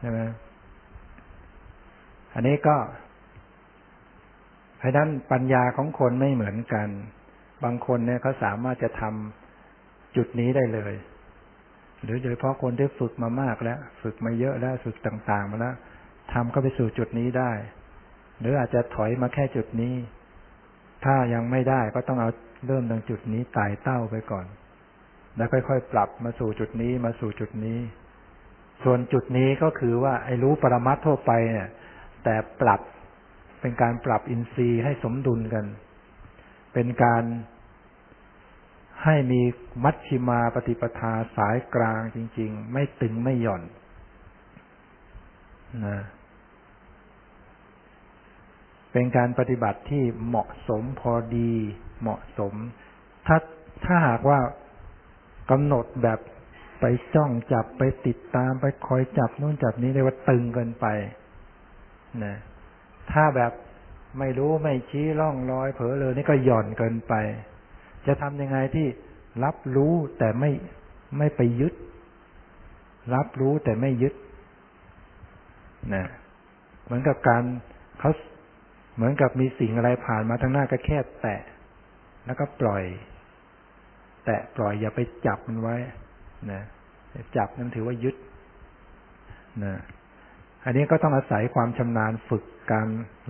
[0.00, 0.20] ใช่ไหม
[2.34, 2.76] อันนี้ก็
[4.78, 6.88] เพราะนั้นปัญญาของคนไม่เหมือนกัน
[7.64, 10.94] บางคนเนี่ยเขาสามารถจะทำจุดนี้ได้เลย
[12.02, 15.74] หรือโดยเฉพาะคนที่ฝึกมามากแล้ว ฝึกมาเยอะแล้วฝึกต่าง ๆ มาแล้ว
[16.32, 17.52] ทำเข้าไปสู่จุดนี้ได้
[18.40, 19.94] หรืออาจจะถอยมาแค่จุดนี้
[21.04, 22.30] ถ้ายังไม่ได้ก็ต้องเอา
[22.66, 24.46] เริ่มตรงจุดนี้ไต่เต้าไปก่อน
[25.36, 27.78] แล้วค่อยๆปรับมาสู่จุดนี้มาสู่จุดนี้
[28.84, 31.68] ส่วนจุดนี้ก็คือว่าไอ้รู้ปรมัตทั่วไปเนี่ย
[32.24, 32.80] แต่ปรับ
[33.60, 35.64] เป็นการปรับอินทรีย์ให้สมดุลกัน
[36.72, 37.24] เป็นการ
[39.04, 39.42] ให้มี
[39.84, 43.62] มัชชิมาปฏิปทาสายกลางจริง ๆ ไม่ตึงไม่หย่อน
[45.86, 45.98] นะ
[48.98, 51.52] เป็นการปฏิบัติที่เหมาะสมพอดี
[52.00, 52.54] เหมาะสม
[53.26, 53.36] ถ้า
[53.84, 54.38] ถ้าหากว่า
[55.50, 56.20] กำหนดแบบ
[56.80, 56.84] ไป
[57.14, 60.86] จ้องจับไปติดตามไปคอยจับนู่นจับนี้เรียกว่าตึงเกินไป
[62.24, 62.36] นะ
[63.12, 63.52] ถ้าแบบ
[64.18, 67.14] ไม่รู้ไม่ชี้ร่องรอยเผลอเลยนี่ก็หย่อนเกินไป
[68.06, 68.86] จะทำยังไงที่
[69.44, 70.50] รับรู้แต่ไม่
[71.18, 71.74] ไม่ไปยึด
[73.14, 74.14] รับรู้แต่ไม่ยึด
[75.94, 76.04] นะ
[76.84, 77.44] เหมือนกับการ
[78.00, 78.12] เขา
[78.98, 81.42] เหมือนกับมีสิ่งอะไรผ่านมาทางหน้าก็แค่แตะ
[82.26, 82.84] แล้วก็ปล่อย
[84.24, 85.76] แตะปล่อยอย่าไปจับมันไว้
[86.52, 86.62] นะ
[87.36, 88.16] จับนั้นถือว่ายึด
[89.64, 89.74] นะ
[90.64, 92.88] อันนี้ก็ต้องอาศัยความชำนาญฝึกการ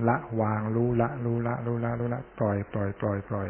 [0.08, 3.48] ละวางรู้ละ รู้ละ รู้ละรู้ละปล่อยปล่อยปล่อยปล่อย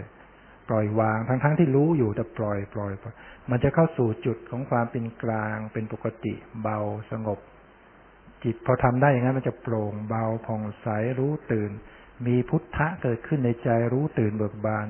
[0.68, 3.14] ปล่อยวางทั้งทั้งที่รู้อยู่แต่ปล่อยปล่อยปล่อย
[3.50, 6.78] มันจะเข้าสู่จุดของความเป็นกลาง เป็นปกติเบา
[7.10, 7.38] สงบ
[8.44, 10.86] จิตพอทำได้อย่างนั้นมันจะโปร่งเบาผ่องใส
[11.18, 11.70] รู้ตื่น
[12.26, 14.86] มีพุทธะเกิดขึ้นในใจรู้ตื่นเบิกบาน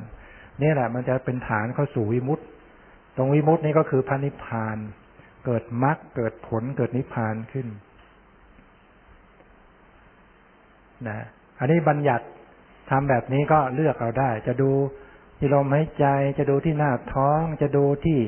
[0.63, 2.45] นี่แหละมันจะเป็นฐานเข้าสู่วิมุตติ
[3.17, 4.77] ตรงวิมุตตินี้ก็คือพระนิพพาน
[5.45, 7.67] เกิดมรรคเกิดผลเกิดนิพพานขึ้น
[11.09, 11.27] นะ
[11.59, 12.27] อันนี้บัญญัติ
[12.91, 14.71] ทำแบบนี้ก็เลือกเอาได้ จะดู
[15.39, 16.07] ที่ลมหายใจ
[16.39, 18.19] จะดูที่หน้าท้อง จะดูที่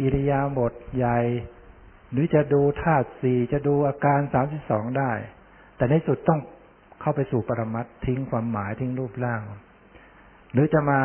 [0.00, 1.18] อิริยาบถใหญ่
[2.12, 5.12] หรือจะดูธาตุสี่จะดูอาการสามสิบสองได้
[5.76, 6.40] แต่ในสุดต้อง
[7.04, 9.42] เข้าไปสู่ปรมัตทิ้งความหมายทิ้งรูปร่าง
[10.52, 11.00] หรือจะมา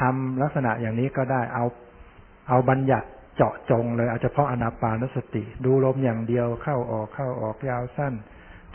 [0.00, 1.64] ทำลักษณะอย่างนี้ก็ได้เอา
[2.48, 8.14] เอาบัญญัติเจาะจงเลยเอาเฉพาะอนาปานสติ ดูลมอย่างเดียวเข้าออกเข้าออกยาวสั้น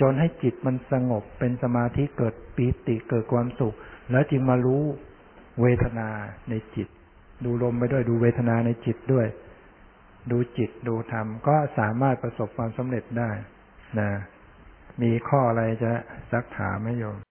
[0.01, 3.75] จนให้จิตมันสงบเป็นสมาธิเกิดปีติเกิดความสุข
[4.11, 4.83] แล้วจึงมารู้
[5.61, 6.09] เวทนา
[6.49, 6.87] ในจิต
[7.45, 9.27] ดูลมไปด้วยดูเวทนาในจิตด้วย
[10.31, 13.29] ดูจิตดูธรรมก็สามารถประสบความสำเร็จได้
[13.99, 14.09] นะ
[15.01, 15.91] มีข้ออะไรจะ
[16.31, 17.17] ซักถามไหมโยม